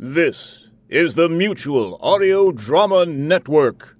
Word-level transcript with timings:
This 0.00 0.68
is 0.88 1.16
the 1.16 1.28
Mutual 1.28 1.98
Audio 2.00 2.52
Drama 2.52 3.04
Network. 3.04 3.96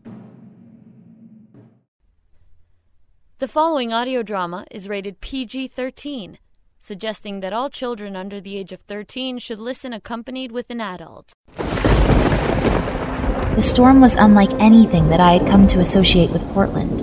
The 3.41 3.49
following 3.49 3.93
audio 3.93 4.23
drama 4.23 4.65
is 4.71 4.89
rated 4.89 5.21
PG 5.21 5.67
13, 5.67 6.39
suggesting 6.79 7.41
that 7.41 7.53
all 7.53 7.69
children 7.69 8.15
under 8.15 8.41
the 8.41 8.57
age 8.57 8.73
of 8.73 8.83
13 8.83 9.41
should 9.41 9.59
listen 9.59 9.93
accompanied 9.93 10.53
with 10.53 10.71
an 10.71 10.81
adult. 10.81 11.33
The 11.57 13.61
storm 13.61 14.01
was 14.01 14.15
unlike 14.15 14.53
anything 14.61 15.09
that 15.09 15.19
I 15.19 15.33
had 15.33 15.51
come 15.51 15.67
to 15.67 15.81
associate 15.81 16.31
with 16.31 16.49
Portland. 16.53 17.01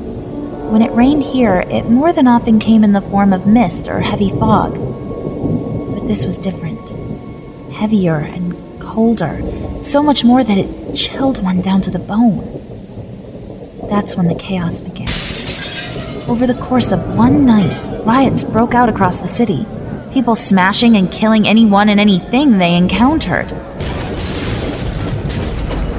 When 0.71 0.81
it 0.81 0.93
rained 0.93 1.23
here, 1.23 1.65
it 1.69 1.89
more 1.89 2.13
than 2.13 2.29
often 2.29 2.59
came 2.59 2.85
in 2.85 2.93
the 2.93 3.01
form 3.01 3.33
of 3.33 3.45
mist 3.45 3.89
or 3.89 3.99
heavy 3.99 4.29
fog. 4.29 4.71
But 5.95 6.07
this 6.07 6.25
was 6.25 6.37
different. 6.37 6.91
Heavier 7.73 8.19
and 8.19 8.44
colder, 8.95 9.41
so 9.81 10.01
much 10.01 10.23
more 10.23 10.41
that 10.41 10.57
it 10.57 10.95
chilled 10.95 11.43
one 11.43 11.59
down 11.59 11.81
to 11.81 11.91
the 11.91 11.99
bone. 11.99 12.39
That's 13.89 14.15
when 14.15 14.29
the 14.29 14.35
chaos 14.35 14.79
began. 14.79 15.09
Over 16.29 16.47
the 16.47 16.57
course 16.61 16.93
of 16.93 17.17
one 17.17 17.45
night, 17.45 17.83
riots 18.05 18.45
broke 18.45 18.73
out 18.73 18.87
across 18.87 19.17
the 19.17 19.27
city, 19.27 19.67
people 20.13 20.33
smashing 20.33 20.95
and 20.95 21.11
killing 21.11 21.45
anyone 21.45 21.89
and 21.89 21.99
anything 21.99 22.57
they 22.57 22.73
encountered. 22.73 23.51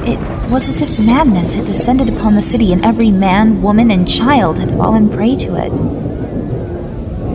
It 0.08 0.18
was 0.50 0.66
as 0.70 0.80
if 0.80 1.04
madness 1.04 1.52
had 1.52 1.66
descended 1.66 2.08
upon 2.08 2.34
the 2.34 2.40
city 2.40 2.72
and 2.72 2.82
every 2.82 3.10
man, 3.10 3.60
woman, 3.60 3.90
and 3.90 4.08
child 4.08 4.58
had 4.58 4.70
fallen 4.70 5.10
prey 5.10 5.36
to 5.36 5.54
it. 5.56 5.72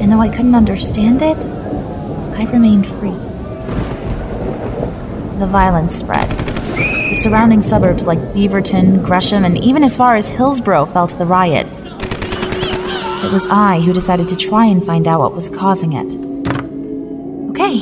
And 0.01 0.11
though 0.11 0.21
I 0.21 0.29
couldn't 0.29 0.55
understand 0.55 1.21
it, 1.21 1.37
I 2.35 2.51
remained 2.51 2.87
free. 2.87 3.30
The 5.41 5.47
violence 5.47 5.95
spread. 5.95 6.29
The 6.29 7.15
surrounding 7.15 7.63
suburbs 7.63 8.05
like 8.05 8.19
Beaverton, 8.19 9.03
Gresham, 9.03 9.43
and 9.43 9.57
even 9.57 9.83
as 9.83 9.97
far 9.97 10.15
as 10.15 10.29
Hillsboro 10.29 10.85
felt 10.85 11.17
the 11.17 11.25
riots. 11.25 11.83
It 11.83 13.31
was 13.33 13.47
I 13.47 13.81
who 13.81 13.91
decided 13.91 14.29
to 14.29 14.35
try 14.35 14.67
and 14.67 14.85
find 14.85 15.07
out 15.07 15.19
what 15.19 15.33
was 15.33 15.49
causing 15.49 15.93
it. 15.93 16.13
Okay, 17.49 17.79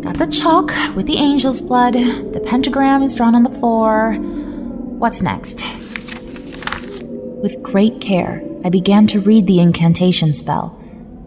got 0.00 0.18
the 0.18 0.26
chalk 0.26 0.70
with 0.94 1.06
the 1.06 1.16
angel's 1.16 1.62
blood, 1.62 1.94
the 1.94 2.44
pentagram 2.44 3.02
is 3.02 3.14
drawn 3.14 3.34
on 3.34 3.42
the 3.42 3.48
floor. 3.48 4.12
What's 4.12 5.22
next? 5.22 5.64
With 7.42 7.62
great 7.62 8.02
care, 8.02 8.42
I 8.62 8.68
began 8.68 9.06
to 9.08 9.20
read 9.20 9.46
the 9.46 9.60
incantation 9.60 10.34
spell, 10.34 10.78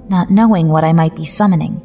not 0.10 0.30
knowing 0.30 0.70
what 0.70 0.84
I 0.84 0.94
might 0.94 1.16
be 1.16 1.26
summoning. 1.26 1.82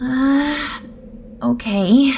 uh, 0.00 1.47
okay. 1.58 2.12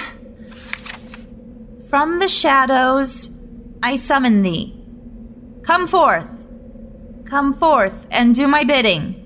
From 1.89 2.19
the 2.19 2.29
shadows, 2.29 3.31
I 3.83 3.97
summon 3.97 4.43
thee. 4.43 4.77
Come 5.63 5.87
forth. 5.87 6.29
Come 7.25 7.55
forth 7.55 8.07
and 8.11 8.35
do 8.35 8.47
my 8.47 8.65
bidding. 8.65 9.17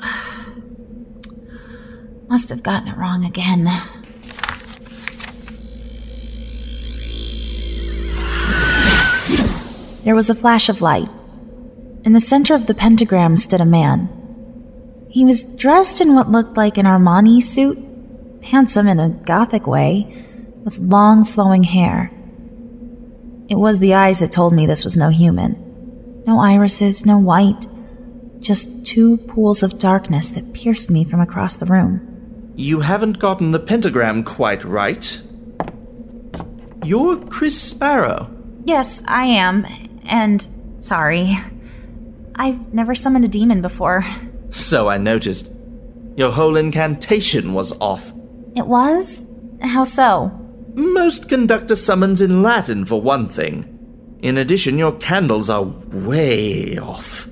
Must 2.28 2.48
have 2.48 2.62
gotten 2.62 2.86
it 2.88 2.96
wrong 2.96 3.24
again. 3.24 3.64
There 10.04 10.14
was 10.14 10.30
a 10.30 10.34
flash 10.34 10.68
of 10.68 10.80
light. 10.80 11.08
In 12.04 12.12
the 12.12 12.20
center 12.20 12.54
of 12.54 12.66
the 12.66 12.74
pentagram 12.74 13.36
stood 13.36 13.60
a 13.60 13.64
man. 13.64 14.08
He 15.08 15.24
was 15.24 15.56
dressed 15.56 16.00
in 16.00 16.14
what 16.14 16.30
looked 16.30 16.56
like 16.56 16.78
an 16.78 16.86
Armani 16.86 17.42
suit, 17.42 17.78
handsome 18.44 18.86
in 18.86 19.00
a 19.00 19.08
gothic 19.08 19.66
way, 19.66 20.26
with 20.64 20.78
long 20.78 21.24
flowing 21.24 21.62
hair. 21.62 22.10
It 23.48 23.56
was 23.56 23.78
the 23.78 23.94
eyes 23.94 24.20
that 24.20 24.32
told 24.32 24.54
me 24.54 24.66
this 24.66 24.84
was 24.84 24.96
no 24.96 25.10
human. 25.10 26.22
No 26.26 26.38
irises, 26.38 27.04
no 27.04 27.18
white, 27.18 27.66
just 28.40 28.86
two 28.86 29.18
pools 29.18 29.62
of 29.62 29.78
darkness 29.78 30.30
that 30.30 30.54
pierced 30.54 30.90
me 30.90 31.04
from 31.04 31.20
across 31.20 31.56
the 31.56 31.66
room. 31.66 32.52
You 32.56 32.80
haven't 32.80 33.18
gotten 33.18 33.50
the 33.50 33.58
pentagram 33.58 34.22
quite 34.22 34.64
right. 34.64 35.20
You're 36.84 37.16
Chris 37.26 37.60
Sparrow. 37.60 38.30
Yes, 38.64 39.02
I 39.06 39.26
am, 39.26 39.66
and 40.04 40.46
sorry. 40.78 41.36
I've 42.36 42.72
never 42.72 42.94
summoned 42.94 43.24
a 43.24 43.28
demon 43.28 43.60
before. 43.60 44.06
So 44.50 44.88
I 44.88 44.98
noticed. 44.98 45.50
Your 46.16 46.30
whole 46.30 46.56
incantation 46.56 47.54
was 47.54 47.72
off. 47.80 48.13
It 48.56 48.66
was? 48.66 49.26
How 49.60 49.84
so? 49.84 50.28
Most 50.74 51.28
conduct 51.28 51.70
a 51.70 51.76
summons 51.76 52.20
in 52.20 52.42
Latin, 52.42 52.84
for 52.84 53.00
one 53.00 53.28
thing. 53.28 54.18
In 54.22 54.38
addition, 54.38 54.78
your 54.78 54.92
candles 54.92 55.50
are 55.50 55.62
way 55.62 56.78
off. 56.78 57.28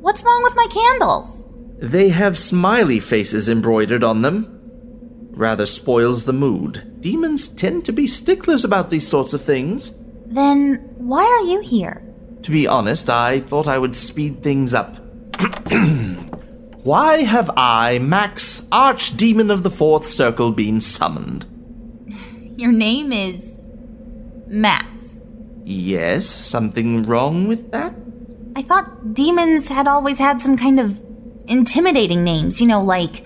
What's 0.00 0.22
wrong 0.22 0.42
with 0.42 0.54
my 0.54 0.66
candles? 0.70 1.46
They 1.78 2.08
have 2.10 2.38
smiley 2.38 3.00
faces 3.00 3.48
embroidered 3.48 4.04
on 4.04 4.22
them. 4.22 4.52
Rather 5.32 5.66
spoils 5.66 6.24
the 6.24 6.32
mood. 6.32 7.00
Demons 7.00 7.48
tend 7.48 7.84
to 7.84 7.92
be 7.92 8.06
sticklers 8.06 8.64
about 8.64 8.88
these 8.90 9.06
sorts 9.06 9.34
of 9.34 9.42
things. 9.42 9.92
Then 10.26 10.76
why 10.96 11.24
are 11.24 11.46
you 11.46 11.60
here? 11.60 12.02
To 12.42 12.50
be 12.50 12.66
honest, 12.66 13.10
I 13.10 13.40
thought 13.40 13.68
I 13.68 13.78
would 13.78 13.94
speed 13.94 14.42
things 14.42 14.72
up. 14.72 14.96
why 16.86 17.24
have 17.24 17.50
I, 17.56 17.98
Max, 17.98 18.60
Archdemon 18.70 19.50
of 19.50 19.64
the 19.64 19.72
Fourth 19.72 20.06
Circle, 20.06 20.52
been 20.52 20.80
summoned? 20.80 21.44
Your 22.56 22.70
name 22.70 23.12
is. 23.12 23.66
Max. 24.46 25.18
Yes, 25.64 26.26
something 26.26 27.04
wrong 27.04 27.48
with 27.48 27.72
that? 27.72 27.92
I 28.54 28.62
thought 28.62 29.14
demons 29.14 29.66
had 29.66 29.88
always 29.88 30.20
had 30.20 30.40
some 30.40 30.56
kind 30.56 30.78
of 30.78 31.02
intimidating 31.48 32.22
names, 32.22 32.60
you 32.60 32.68
know, 32.68 32.84
like 32.84 33.24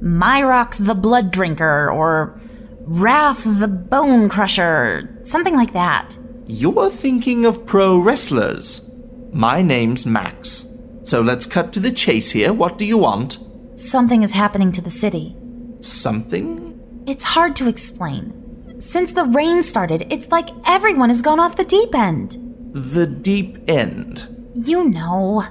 Myrock 0.00 0.74
the 0.82 0.94
Blood 0.94 1.30
Drinker 1.30 1.90
or 1.90 2.40
Wrath 2.86 3.42
the 3.44 3.68
Bone 3.68 4.30
Crusher, 4.30 5.20
something 5.24 5.54
like 5.54 5.74
that. 5.74 6.16
You're 6.46 6.88
thinking 6.88 7.44
of 7.44 7.66
pro 7.66 7.98
wrestlers. 7.98 8.88
My 9.30 9.60
name's 9.60 10.06
Max. 10.06 10.66
So 11.04 11.20
let's 11.20 11.44
cut 11.44 11.72
to 11.74 11.80
the 11.80 11.92
chase 11.92 12.30
here. 12.30 12.52
What 12.52 12.78
do 12.78 12.84
you 12.86 12.98
want? 12.98 13.38
Something 13.76 14.22
is 14.22 14.32
happening 14.32 14.72
to 14.72 14.80
the 14.80 14.90
city. 14.90 15.36
Something? 15.80 16.80
It's 17.06 17.22
hard 17.22 17.54
to 17.56 17.68
explain. 17.68 18.80
Since 18.80 19.12
the 19.12 19.24
rain 19.24 19.62
started, 19.62 20.06
it's 20.10 20.28
like 20.28 20.48
everyone 20.66 21.10
has 21.10 21.20
gone 21.20 21.40
off 21.40 21.56
the 21.56 21.64
deep 21.64 21.94
end. 21.94 22.38
The 22.72 23.06
deep 23.06 23.68
end? 23.68 24.50
You 24.54 24.88
know. 24.88 25.44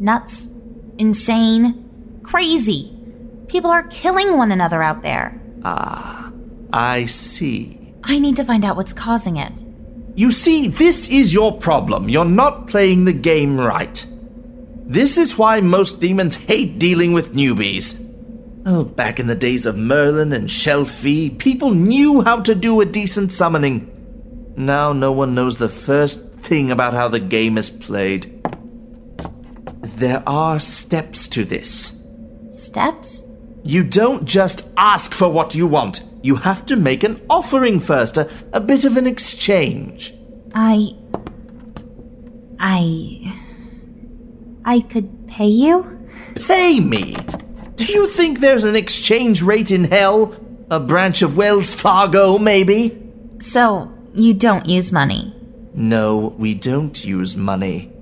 Nuts. 0.00 0.48
Insane. 0.98 2.20
Crazy. 2.22 2.96
People 3.48 3.70
are 3.70 3.84
killing 3.88 4.36
one 4.38 4.50
another 4.50 4.82
out 4.82 5.02
there. 5.02 5.38
Ah, 5.62 6.32
I 6.72 7.04
see. 7.04 7.94
I 8.02 8.18
need 8.18 8.36
to 8.36 8.44
find 8.44 8.64
out 8.64 8.76
what's 8.76 8.92
causing 8.94 9.36
it. 9.36 9.64
You 10.14 10.32
see, 10.32 10.68
this 10.68 11.10
is 11.10 11.34
your 11.34 11.52
problem. 11.58 12.08
You're 12.08 12.24
not 12.24 12.66
playing 12.66 13.04
the 13.04 13.12
game 13.12 13.60
right. 13.60 14.04
This 14.88 15.18
is 15.18 15.36
why 15.36 15.60
most 15.60 16.00
demons 16.00 16.36
hate 16.36 16.78
dealing 16.78 17.12
with 17.12 17.34
newbies. 17.34 18.00
Oh, 18.64 18.84
back 18.84 19.18
in 19.18 19.26
the 19.26 19.34
days 19.34 19.66
of 19.66 19.76
Merlin 19.76 20.32
and 20.32 20.48
Shelfie, 20.48 21.36
people 21.38 21.70
knew 21.72 22.22
how 22.22 22.40
to 22.42 22.54
do 22.54 22.80
a 22.80 22.84
decent 22.84 23.32
summoning. 23.32 23.92
Now 24.56 24.92
no 24.92 25.10
one 25.10 25.34
knows 25.34 25.58
the 25.58 25.68
first 25.68 26.22
thing 26.38 26.70
about 26.70 26.94
how 26.94 27.08
the 27.08 27.18
game 27.18 27.58
is 27.58 27.68
played. 27.68 28.32
There 29.82 30.22
are 30.24 30.60
steps 30.60 31.26
to 31.28 31.44
this. 31.44 32.00
Steps? 32.52 33.24
You 33.64 33.82
don't 33.82 34.24
just 34.24 34.68
ask 34.76 35.12
for 35.12 35.28
what 35.28 35.56
you 35.56 35.66
want. 35.66 36.02
You 36.22 36.36
have 36.36 36.64
to 36.66 36.76
make 36.76 37.02
an 37.02 37.20
offering 37.28 37.80
first, 37.80 38.16
a, 38.16 38.30
a 38.52 38.60
bit 38.60 38.84
of 38.84 38.96
an 38.96 39.06
exchange. 39.06 40.14
I. 40.54 40.94
I. 42.60 43.45
I 44.66 44.80
could 44.80 45.28
pay 45.28 45.46
you? 45.46 46.08
Pay 46.34 46.80
me? 46.80 47.16
Do 47.76 47.86
you 47.86 48.08
think 48.08 48.40
there's 48.40 48.64
an 48.64 48.74
exchange 48.74 49.40
rate 49.40 49.70
in 49.70 49.84
hell? 49.84 50.34
A 50.70 50.80
branch 50.80 51.22
of 51.22 51.36
Wells 51.36 51.72
Fargo, 51.72 52.36
maybe? 52.36 53.00
So, 53.38 53.92
you 54.12 54.34
don't 54.34 54.66
use 54.66 54.90
money? 54.90 55.32
No, 55.72 56.34
we 56.36 56.54
don't 56.54 57.04
use 57.04 57.36
money. 57.36 57.92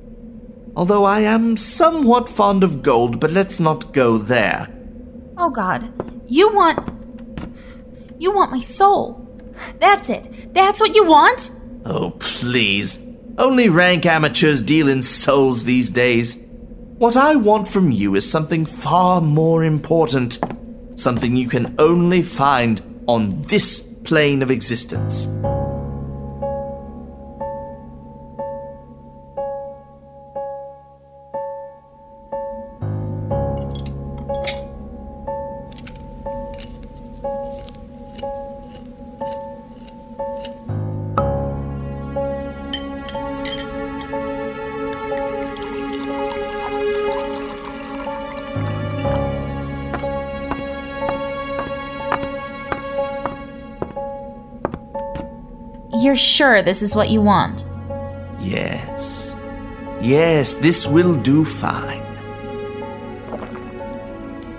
Although 0.75 1.05
I 1.05 1.21
am 1.21 1.57
somewhat 1.57 2.29
fond 2.29 2.65
of 2.65 2.83
gold, 2.83 3.21
but 3.21 3.33
let's 3.33 3.61
not 3.61 3.93
go 3.93 4.17
there. 4.17 4.69
Oh 5.37 5.51
god. 5.51 5.93
You 6.27 6.53
want. 6.55 6.79
You 8.19 8.33
want 8.33 8.53
my 8.53 8.61
soul. 8.61 9.21
That's 9.81 10.09
it. 10.09 10.55
That's 10.55 10.81
what 10.81 10.95
you 10.95 11.05
want? 11.05 11.51
Oh, 11.85 12.13
please. 12.19 13.07
Only 13.37 13.69
rank 13.69 14.07
amateurs 14.07 14.63
deal 14.63 14.89
in 14.89 15.03
souls 15.03 15.65
these 15.65 15.91
days. 15.91 16.44
What 17.05 17.19
I 17.19 17.37
want 17.37 17.69
from 17.69 17.91
you 17.91 18.15
is 18.15 18.25
something 18.27 18.65
far 18.65 19.21
more 19.21 19.63
important. 19.63 20.39
Something 20.97 21.37
you 21.37 21.51
can 21.51 21.75
only 21.79 22.23
find 22.23 22.81
on 23.07 23.43
this 23.43 23.83
plane 24.05 24.41
of 24.41 24.51
existence. 24.51 25.29
You're 56.15 56.19
sure 56.21 56.63
this 56.63 56.81
is 56.81 56.95
what 56.95 57.11
you 57.11 57.21
want? 57.21 57.67
Yes. 58.39 59.35
Yes, 60.01 60.55
this 60.55 60.87
will 60.87 61.21
do 61.21 61.45
fine. 61.45 62.03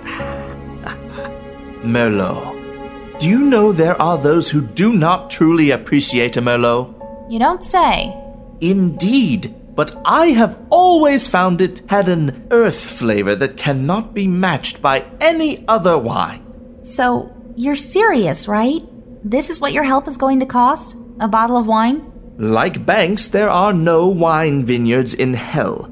Merlot. 1.81 3.19
Do 3.19 3.29
you 3.29 3.39
know 3.39 3.71
there 3.71 3.95
are 4.01 4.17
those 4.17 4.49
who 4.49 4.67
do 4.67 4.97
not 4.97 5.29
truly 5.29 5.71
appreciate 5.71 6.35
a 6.35 6.41
Merlot? 6.41 6.93
You 7.31 7.39
don't 7.39 7.63
say. 7.63 8.13
Indeed, 8.59 9.55
but 9.75 9.95
I 10.03 10.31
have 10.31 10.61
always 10.69 11.25
found 11.25 11.61
it 11.61 11.83
had 11.87 12.09
an 12.09 12.49
earth 12.51 12.81
flavor 12.81 13.33
that 13.33 13.55
cannot 13.55 14.13
be 14.13 14.27
matched 14.27 14.81
by 14.81 15.05
any 15.21 15.65
other 15.69 15.97
wine. 15.97 16.43
So, 16.83 17.33
you're 17.55 17.77
serious, 17.77 18.45
right? 18.49 18.83
This 19.23 19.49
is 19.49 19.61
what 19.61 19.71
your 19.71 19.85
help 19.85 20.09
is 20.09 20.17
going 20.17 20.41
to 20.41 20.45
cost? 20.45 20.97
A 21.19 21.27
bottle 21.27 21.57
of 21.57 21.67
wine? 21.67 22.11
Like 22.37 22.85
Banks, 22.85 23.29
there 23.29 23.49
are 23.49 23.71
no 23.73 24.07
wine 24.07 24.65
vineyards 24.65 25.13
in 25.13 25.33
hell. 25.33 25.91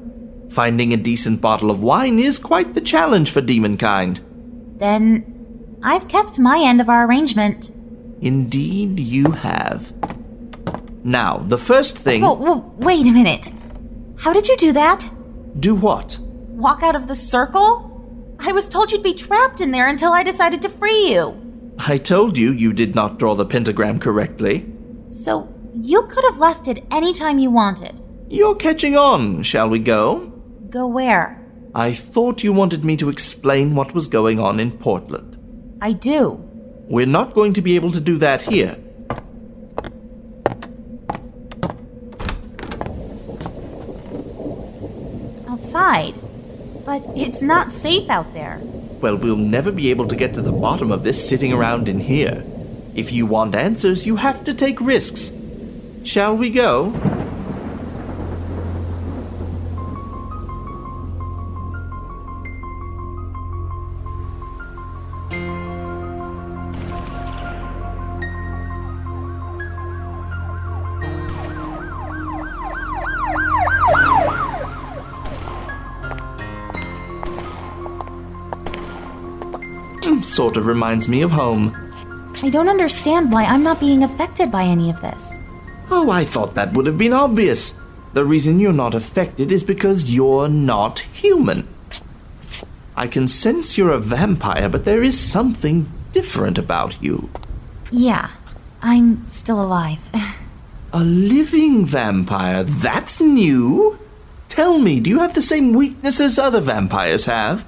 Finding 0.50 0.92
a 0.92 0.98
decent 0.98 1.40
bottle 1.40 1.70
of 1.70 1.82
wine 1.82 2.18
is 2.18 2.38
quite 2.38 2.74
the 2.74 2.80
challenge 2.80 3.30
for 3.30 3.40
demonkind. 3.40 4.20
Then 4.78 5.78
I've 5.82 6.08
kept 6.08 6.38
my 6.38 6.58
end 6.58 6.80
of 6.80 6.88
our 6.88 7.06
arrangement. 7.06 7.70
Indeed, 8.20 9.00
you 9.00 9.30
have. 9.32 9.92
Now, 11.02 11.38
the 11.38 11.58
first 11.58 11.96
thing. 11.98 12.22
Whoa, 12.22 12.34
whoa, 12.34 12.72
wait 12.76 13.06
a 13.06 13.10
minute. 13.10 13.50
How 14.16 14.32
did 14.32 14.46
you 14.48 14.56
do 14.56 14.72
that? 14.72 15.10
Do 15.58 15.74
what? 15.74 16.18
Walk 16.20 16.82
out 16.82 16.96
of 16.96 17.08
the 17.08 17.16
circle? 17.16 17.90
I 18.38 18.52
was 18.52 18.68
told 18.68 18.92
you'd 18.92 19.02
be 19.02 19.14
trapped 19.14 19.60
in 19.60 19.70
there 19.70 19.88
until 19.88 20.12
I 20.12 20.22
decided 20.22 20.60
to 20.62 20.68
free 20.68 21.12
you. 21.12 21.40
I 21.78 21.98
told 21.98 22.36
you 22.36 22.52
you 22.52 22.72
did 22.72 22.94
not 22.94 23.18
draw 23.18 23.34
the 23.34 23.46
pentagram 23.46 23.98
correctly. 23.98 24.73
So, 25.14 25.48
you 25.72 26.02
could 26.08 26.24
have 26.24 26.38
left 26.38 26.66
it 26.66 26.84
any 26.90 27.12
time 27.12 27.38
you 27.38 27.48
wanted. 27.48 28.02
You're 28.28 28.56
catching 28.56 28.96
on, 28.96 29.44
shall 29.44 29.68
we 29.68 29.78
go? 29.78 30.32
Go 30.70 30.88
where? 30.88 31.40
I 31.72 31.94
thought 31.94 32.42
you 32.42 32.52
wanted 32.52 32.84
me 32.84 32.96
to 32.96 33.08
explain 33.08 33.76
what 33.76 33.94
was 33.94 34.08
going 34.08 34.40
on 34.40 34.58
in 34.58 34.72
Portland. 34.72 35.38
I 35.80 35.92
do. 35.92 36.32
We're 36.88 37.06
not 37.06 37.32
going 37.32 37.52
to 37.52 37.62
be 37.62 37.76
able 37.76 37.92
to 37.92 38.00
do 38.00 38.16
that 38.18 38.42
here. 38.42 38.76
Outside. 45.48 46.14
But 46.84 47.04
it's 47.14 47.40
not 47.40 47.70
safe 47.70 48.10
out 48.10 48.34
there. 48.34 48.58
Well, 49.00 49.16
we'll 49.16 49.36
never 49.36 49.70
be 49.70 49.90
able 49.90 50.08
to 50.08 50.16
get 50.16 50.34
to 50.34 50.42
the 50.42 50.50
bottom 50.50 50.90
of 50.90 51.04
this 51.04 51.28
sitting 51.28 51.52
around 51.52 51.88
in 51.88 52.00
here. 52.00 52.44
If 52.94 53.12
you 53.12 53.26
want 53.26 53.54
answers, 53.56 54.06
you 54.06 54.16
have 54.16 54.44
to 54.44 54.54
take 54.54 54.80
risks. 54.80 55.32
Shall 56.04 56.36
we 56.36 56.50
go? 56.50 56.90
Hmm, 80.04 80.22
Sort 80.22 80.56
of 80.56 80.66
reminds 80.66 81.08
me 81.08 81.22
of 81.22 81.30
home. 81.30 81.83
I 82.44 82.50
don't 82.50 82.68
understand 82.68 83.32
why 83.32 83.44
I'm 83.44 83.62
not 83.62 83.80
being 83.80 84.04
affected 84.04 84.52
by 84.52 84.64
any 84.64 84.90
of 84.90 85.00
this. 85.00 85.40
Oh, 85.90 86.10
I 86.10 86.26
thought 86.26 86.54
that 86.54 86.74
would 86.74 86.84
have 86.84 86.98
been 86.98 87.14
obvious. 87.14 87.80
The 88.12 88.26
reason 88.26 88.60
you're 88.60 88.70
not 88.70 88.94
affected 88.94 89.50
is 89.50 89.64
because 89.64 90.14
you're 90.14 90.50
not 90.50 90.98
human. 90.98 91.66
I 92.98 93.06
can 93.06 93.28
sense 93.28 93.78
you're 93.78 93.92
a 93.92 93.98
vampire, 93.98 94.68
but 94.68 94.84
there 94.84 95.02
is 95.02 95.18
something 95.18 95.90
different 96.12 96.58
about 96.58 97.02
you. 97.02 97.30
Yeah, 97.90 98.28
I'm 98.82 99.26
still 99.30 99.58
alive. 99.58 100.06
A 100.92 101.02
living 101.02 101.86
vampire? 101.86 102.62
That's 102.62 103.22
new. 103.22 103.98
Tell 104.48 104.78
me, 104.78 105.00
do 105.00 105.08
you 105.08 105.20
have 105.20 105.34
the 105.34 105.40
same 105.40 105.72
weaknesses 105.72 106.38
other 106.38 106.60
vampires 106.60 107.24
have? 107.24 107.64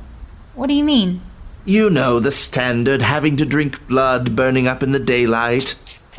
what 0.54 0.66
do 0.66 0.74
you 0.74 0.84
mean? 0.84 1.22
You 1.66 1.90
know, 1.90 2.20
the 2.20 2.30
standard 2.30 3.02
having 3.02 3.34
to 3.38 3.44
drink 3.44 3.88
blood 3.88 4.36
burning 4.36 4.68
up 4.68 4.84
in 4.84 4.92
the 4.92 5.00
daylight. 5.00 5.74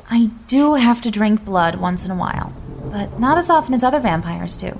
I 0.10 0.30
do 0.48 0.74
have 0.74 1.02
to 1.04 1.10
drink 1.10 1.46
blood 1.46 1.76
once 1.76 2.04
in 2.04 2.12
a 2.12 2.18
while, 2.18 2.52
but 2.92 3.18
not 3.18 3.38
as 3.38 3.50
often 3.50 3.74
as 3.74 3.82
other 3.82 4.02
vampires 4.02 4.58
do. 4.58 4.78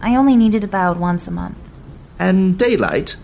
I 0.00 0.16
only 0.16 0.34
need 0.34 0.54
it 0.54 0.64
about 0.64 0.96
once 0.96 1.28
a 1.28 1.30
month. 1.30 1.58
And 2.18 2.58
daylight? 2.58 3.16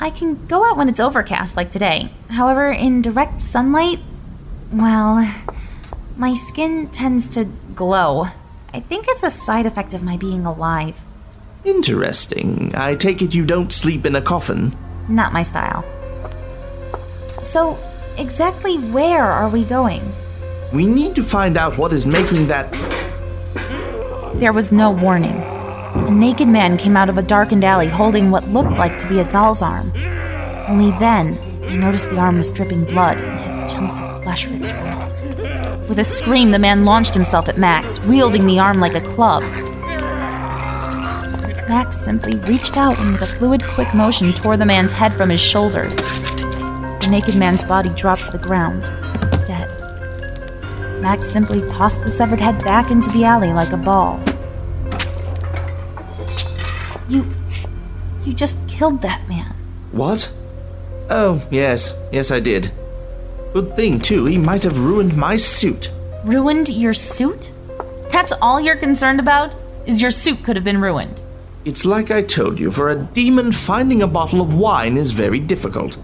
I 0.00 0.08
can 0.08 0.46
go 0.46 0.64
out 0.64 0.78
when 0.78 0.88
it's 0.88 1.00
overcast, 1.00 1.54
like 1.54 1.70
today. 1.70 2.10
However, 2.30 2.70
in 2.70 3.02
direct 3.02 3.42
sunlight, 3.42 3.98
well, 4.72 5.30
my 6.16 6.32
skin 6.32 6.88
tends 6.88 7.28
to 7.28 7.44
glow. 7.74 8.28
I 8.72 8.80
think 8.80 9.04
it's 9.06 9.22
a 9.22 9.30
side 9.30 9.66
effect 9.66 9.92
of 9.92 10.02
my 10.02 10.16
being 10.16 10.46
alive. 10.46 11.04
Interesting. 11.62 12.72
I 12.74 12.94
take 12.94 13.20
it 13.20 13.34
you 13.34 13.44
don't 13.44 13.70
sleep 13.70 14.06
in 14.06 14.16
a 14.16 14.22
coffin. 14.22 14.74
Not 15.10 15.34
my 15.34 15.42
style. 15.42 15.84
So, 17.52 17.76
exactly 18.16 18.78
where 18.78 19.26
are 19.26 19.50
we 19.50 19.66
going? 19.66 20.00
We 20.72 20.86
need 20.86 21.14
to 21.16 21.22
find 21.22 21.58
out 21.58 21.76
what 21.76 21.92
is 21.92 22.06
making 22.06 22.46
that. 22.46 22.72
There 24.36 24.54
was 24.54 24.72
no 24.72 24.90
warning. 24.90 25.36
A 25.36 26.10
naked 26.10 26.48
man 26.48 26.78
came 26.78 26.96
out 26.96 27.10
of 27.10 27.18
a 27.18 27.22
darkened 27.22 27.62
alley 27.62 27.88
holding 27.88 28.30
what 28.30 28.48
looked 28.48 28.70
like 28.70 28.98
to 29.00 29.06
be 29.06 29.18
a 29.18 29.30
doll's 29.30 29.60
arm. 29.60 29.92
Only 30.66 30.92
then, 30.92 31.38
I 31.64 31.76
noticed 31.76 32.08
the 32.08 32.16
arm 32.16 32.38
was 32.38 32.50
dripping 32.50 32.86
blood 32.86 33.18
and 33.18 33.38
had 33.38 33.68
chunks 33.68 34.00
of 34.00 34.22
flesh 34.22 34.46
ripped 34.46 34.72
from 34.72 34.86
it. 34.86 35.88
With 35.90 35.98
a 35.98 36.04
scream, 36.04 36.52
the 36.52 36.58
man 36.58 36.86
launched 36.86 37.12
himself 37.12 37.50
at 37.50 37.58
Max, 37.58 37.98
wielding 38.06 38.46
the 38.46 38.60
arm 38.60 38.80
like 38.80 38.94
a 38.94 39.02
club. 39.02 39.42
Max 41.68 41.98
simply 41.98 42.36
reached 42.36 42.78
out 42.78 42.98
and 42.98 43.12
with 43.12 43.20
a 43.20 43.26
fluid, 43.26 43.62
quick 43.62 43.92
motion 43.92 44.32
tore 44.32 44.56
the 44.56 44.64
man's 44.64 44.92
head 44.92 45.12
from 45.12 45.28
his 45.28 45.40
shoulders. 45.42 45.98
The 47.02 47.08
naked 47.10 47.34
man's 47.34 47.64
body 47.64 47.88
dropped 47.88 48.26
to 48.26 48.30
the 48.30 48.38
ground, 48.38 48.84
dead. 49.44 49.68
Max 51.02 51.26
simply 51.26 51.60
tossed 51.68 52.00
the 52.04 52.10
severed 52.10 52.38
head 52.38 52.62
back 52.62 52.92
into 52.92 53.10
the 53.10 53.24
alley 53.24 53.52
like 53.52 53.72
a 53.72 53.76
ball. 53.76 54.22
You. 57.08 57.26
You 58.24 58.32
just 58.32 58.56
killed 58.68 59.02
that 59.02 59.28
man. 59.28 59.52
What? 59.90 60.32
Oh, 61.10 61.44
yes. 61.50 61.92
Yes, 62.12 62.30
I 62.30 62.38
did. 62.38 62.70
Good 63.52 63.74
thing, 63.74 63.98
too, 63.98 64.26
he 64.26 64.38
might 64.38 64.62
have 64.62 64.78
ruined 64.78 65.16
my 65.16 65.36
suit. 65.36 65.90
Ruined 66.24 66.68
your 66.68 66.94
suit? 66.94 67.52
That's 68.12 68.30
all 68.40 68.60
you're 68.60 68.76
concerned 68.76 69.18
about? 69.18 69.56
Is 69.86 70.00
your 70.00 70.12
suit 70.12 70.44
could 70.44 70.54
have 70.54 70.64
been 70.64 70.80
ruined? 70.80 71.20
It's 71.64 71.84
like 71.84 72.12
I 72.12 72.22
told 72.22 72.60
you, 72.60 72.70
for 72.70 72.90
a 72.90 72.96
demon, 72.96 73.50
finding 73.50 74.02
a 74.02 74.06
bottle 74.06 74.40
of 74.40 74.54
wine 74.54 74.96
is 74.96 75.10
very 75.10 75.40
difficult. 75.40 75.96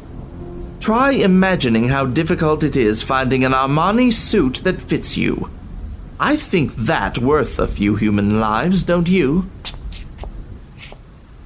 Try 0.88 1.11
imagining 1.11 1.90
how 1.90 2.07
difficult 2.07 2.64
it 2.64 2.75
is 2.75 3.02
finding 3.02 3.45
an 3.45 3.52
Armani 3.52 4.11
suit 4.11 4.62
that 4.64 4.80
fits 4.80 5.18
you. 5.18 5.50
I 6.18 6.35
think 6.35 6.75
that 6.76 7.18
worth 7.18 7.59
a 7.59 7.68
few 7.68 7.97
human 7.97 8.40
lives, 8.40 8.85
don't 8.85 9.07
you? 9.07 9.50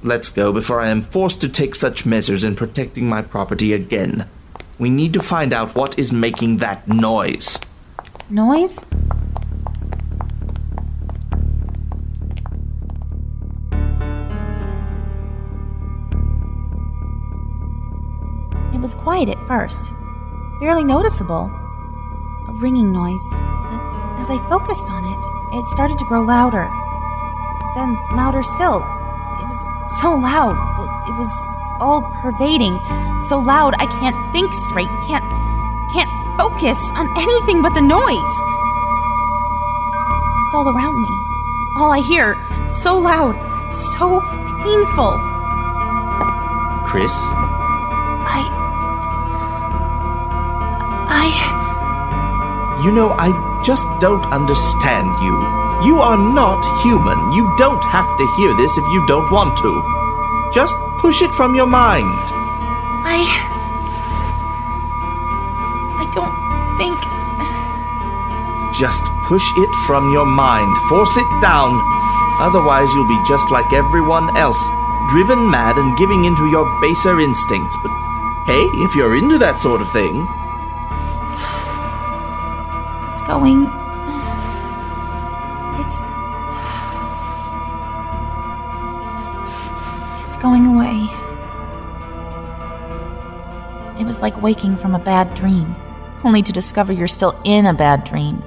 Let's 0.01 0.29
go 0.29 0.53
before 0.53 0.79
I 0.79 0.87
am 0.87 1.01
forced 1.01 1.41
to 1.41 1.49
take 1.49 1.75
such 1.75 2.05
measures 2.05 2.45
in 2.45 2.55
protecting 2.55 3.09
my 3.09 3.21
property 3.21 3.73
again. 3.73 4.29
We 4.79 4.89
need 4.89 5.11
to 5.15 5.21
find 5.21 5.51
out 5.51 5.75
what 5.75 5.99
is 5.99 6.13
making 6.13 6.59
that 6.59 6.87
noise. 6.87 7.59
Noise? 8.29 8.85
Quiet 19.23 19.37
at 19.37 19.47
first, 19.47 19.93
barely 20.59 20.83
noticeable. 20.83 21.49
A 22.47 22.51
ringing 22.59 22.91
noise, 22.91 23.23
but 23.31 24.19
as 24.19 24.29
I 24.29 24.37
focused 24.49 24.89
on 24.89 25.03
it, 25.03 25.57
it 25.57 25.65
started 25.67 25.97
to 25.99 26.05
grow 26.05 26.21
louder. 26.21 26.67
Then 27.75 27.95
louder 28.15 28.43
still. 28.43 28.77
It 29.39 29.45
was 29.47 29.59
so 30.01 30.15
loud. 30.15 30.55
It 31.07 31.15
was 31.17 31.31
all 31.79 32.01
pervading. 32.21 32.77
So 33.29 33.39
loud 33.39 33.73
I 33.79 33.87
can't 33.99 34.17
think 34.33 34.53
straight, 34.53 34.91
can't 35.07 35.23
can't 35.93 36.11
focus 36.35 36.77
on 36.99 37.07
anything 37.17 37.61
but 37.61 37.73
the 37.73 37.81
noise. 37.81 38.35
It's 40.43 40.55
all 40.55 40.67
around 40.67 40.99
me. 41.01 41.13
All 41.79 41.91
I 41.91 42.01
hear, 42.03 42.35
so 42.69 42.97
loud, 42.97 43.35
so 43.95 44.19
painful. 44.63 45.15
Chris? 46.85 47.42
You 52.83 52.91
know, 52.91 53.15
I 53.15 53.31
just 53.63 53.87
don't 54.03 54.27
understand 54.27 55.07
you. 55.23 55.31
You 55.87 56.03
are 56.03 56.19
not 56.19 56.59
human. 56.83 57.15
You 57.31 57.47
don't 57.55 57.79
have 57.79 58.03
to 58.19 58.25
hear 58.35 58.51
this 58.59 58.75
if 58.75 58.83
you 58.91 58.99
don't 59.07 59.31
want 59.31 59.55
to. 59.63 59.71
Just 60.53 60.75
push 60.99 61.21
it 61.21 61.31
from 61.31 61.55
your 61.55 61.65
mind. 61.65 62.11
I. 63.07 63.23
I 65.95 66.05
don't 66.11 66.35
think. 66.75 66.99
Just 68.75 69.07
push 69.31 69.47
it 69.55 69.71
from 69.87 70.11
your 70.11 70.25
mind. 70.27 70.67
Force 70.91 71.15
it 71.15 71.29
down. 71.39 71.79
Otherwise, 72.43 72.91
you'll 72.93 73.07
be 73.07 73.23
just 73.23 73.49
like 73.49 73.71
everyone 73.71 74.35
else, 74.35 74.59
driven 75.07 75.39
mad 75.49 75.77
and 75.77 75.97
giving 75.97 76.25
into 76.25 76.51
your 76.51 76.67
baser 76.81 77.19
instincts. 77.21 77.77
But 77.79 77.95
hey, 78.43 78.67
if 78.83 78.93
you're 78.93 79.15
into 79.15 79.37
that 79.39 79.55
sort 79.55 79.79
of 79.79 79.87
thing, 79.91 80.27
going. 83.33 83.63
It's. 85.81 85.97
It's 90.23 90.37
going 90.37 90.67
away. 90.67 91.07
It 93.99 94.05
was 94.05 94.21
like 94.21 94.39
waking 94.39 94.77
from 94.77 94.93
a 94.93 94.99
bad 94.99 95.33
dream, 95.33 95.75
only 96.23 96.43
to 96.43 96.51
discover 96.51 96.93
you're 96.93 97.07
still 97.07 97.39
in 97.43 97.65
a 97.65 97.73
bad 97.73 98.03
dream. 98.03 98.43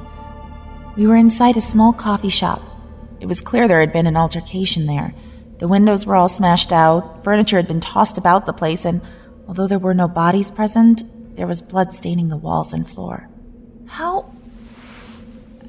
We 0.97 1.09
were 1.09 1.17
inside 1.17 1.57
a 1.57 1.61
small 1.61 1.93
coffee 1.93 2.29
shop. 2.29 2.63
It 3.19 3.27
was 3.27 3.41
clear 3.41 3.67
there 3.67 3.81
had 3.81 3.93
been 3.93 4.07
an 4.07 4.17
altercation 4.17 4.87
there. 4.87 5.15
The 5.59 5.67
windows 5.67 6.07
were 6.07 6.15
all 6.15 6.29
smashed 6.29 6.71
out, 6.71 7.25
furniture 7.25 7.57
had 7.57 7.67
been 7.67 7.81
tossed 7.81 8.19
about 8.19 8.47
the 8.47 8.53
place, 8.53 8.85
and 8.85 9.01
although 9.49 9.67
there 9.67 9.81
were 9.81 9.95
no 9.95 10.07
bodies 10.07 10.53
present, 10.53 11.03
there 11.37 11.49
was 11.49 11.61
blood 11.61 11.93
staining 11.93 12.29
the 12.29 12.37
walls 12.37 12.73
and 12.73 12.89
floor. 12.89 13.29
How. 13.87 14.36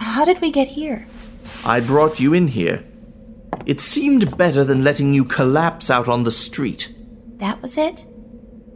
How 0.07 0.23
did 0.25 0.41
we 0.41 0.51
get 0.51 0.69
here? 0.69 1.05
I 1.65 1.79
brought 1.79 2.19
you 2.19 2.33
in 2.33 2.47
here. 2.47 2.83
It 3.65 3.81
seemed 3.81 4.37
better 4.37 4.63
than 4.63 4.83
letting 4.83 5.13
you 5.13 5.25
collapse 5.25 5.91
out 5.91 6.07
on 6.07 6.23
the 6.23 6.31
street. 6.31 6.91
That 7.35 7.61
was 7.61 7.77
it? 7.77 8.05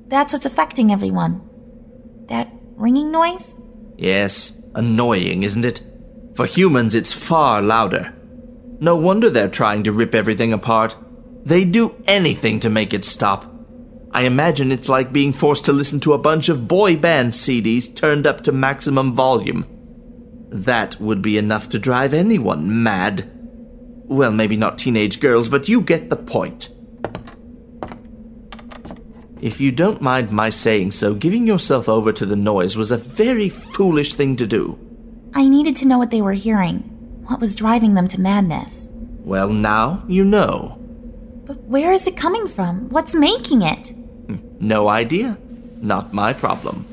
That's 0.07 0.33
what's 0.33 0.45
affecting 0.45 0.91
everyone. 0.91 1.41
That 2.27 2.51
ringing 2.75 3.11
noise? 3.11 3.57
Yes, 3.97 4.61
annoying, 4.75 5.43
isn't 5.43 5.65
it? 5.65 5.81
For 6.35 6.45
humans, 6.45 6.95
it's 6.95 7.13
far 7.13 7.61
louder. 7.61 8.13
No 8.79 8.97
wonder 8.97 9.29
they're 9.29 9.47
trying 9.47 9.83
to 9.85 9.93
rip 9.93 10.13
everything 10.13 10.51
apart. 10.51 10.95
They'd 11.45 11.71
do 11.71 11.95
anything 12.07 12.59
to 12.59 12.69
make 12.69 12.93
it 12.93 13.05
stop. 13.05 13.45
I 14.11 14.23
imagine 14.23 14.71
it's 14.71 14.89
like 14.89 15.13
being 15.13 15.31
forced 15.33 15.65
to 15.65 15.73
listen 15.73 16.01
to 16.01 16.13
a 16.13 16.19
bunch 16.19 16.49
of 16.49 16.67
boy 16.67 16.97
band 16.97 17.31
CDs 17.31 17.95
turned 17.95 18.27
up 18.27 18.41
to 18.41 18.51
maximum 18.51 19.13
volume. 19.13 19.65
That 20.51 20.99
would 20.99 21.21
be 21.21 21.37
enough 21.37 21.69
to 21.69 21.79
drive 21.79 22.13
anyone 22.13 22.83
mad. 22.83 23.29
Well, 24.05 24.33
maybe 24.33 24.57
not 24.57 24.77
teenage 24.77 25.21
girls, 25.21 25.47
but 25.47 25.69
you 25.69 25.81
get 25.81 26.09
the 26.09 26.17
point. 26.17 26.69
If 29.39 29.61
you 29.61 29.71
don't 29.71 30.01
mind 30.01 30.31
my 30.31 30.49
saying 30.49 30.91
so, 30.91 31.15
giving 31.15 31.47
yourself 31.47 31.87
over 31.87 32.11
to 32.13 32.25
the 32.25 32.35
noise 32.35 32.75
was 32.75 32.91
a 32.91 32.97
very 32.97 33.47
foolish 33.47 34.13
thing 34.13 34.35
to 34.35 34.45
do. 34.45 34.77
I 35.33 35.47
needed 35.47 35.77
to 35.77 35.87
know 35.87 35.97
what 35.97 36.11
they 36.11 36.21
were 36.21 36.33
hearing. 36.33 36.79
What 37.27 37.39
was 37.39 37.55
driving 37.55 37.93
them 37.93 38.09
to 38.09 38.19
madness? 38.19 38.89
Well, 39.23 39.49
now 39.49 40.03
you 40.07 40.25
know. 40.25 40.77
But 41.45 41.63
where 41.63 41.91
is 41.91 42.05
it 42.05 42.17
coming 42.17 42.47
from? 42.47 42.89
What's 42.89 43.15
making 43.15 43.61
it? 43.61 43.87
Hmm, 43.87 44.37
no 44.59 44.89
idea. 44.89 45.37
Not 45.77 46.13
my 46.13 46.33
problem. 46.33 46.85